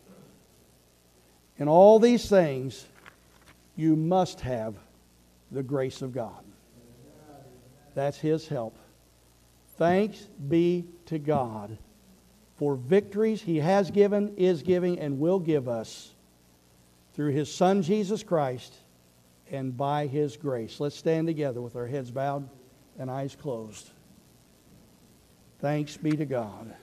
[1.58, 2.84] In all these things,
[3.76, 4.74] you must have
[5.54, 6.44] the grace of God.
[7.94, 8.76] That's His help.
[9.76, 10.18] Thanks
[10.48, 11.78] be to God
[12.56, 16.10] for victories He has given, is giving, and will give us
[17.14, 18.74] through His Son Jesus Christ
[19.50, 20.80] and by His grace.
[20.80, 22.48] Let's stand together with our heads bowed
[22.98, 23.90] and eyes closed.
[25.60, 26.70] Thanks be to God.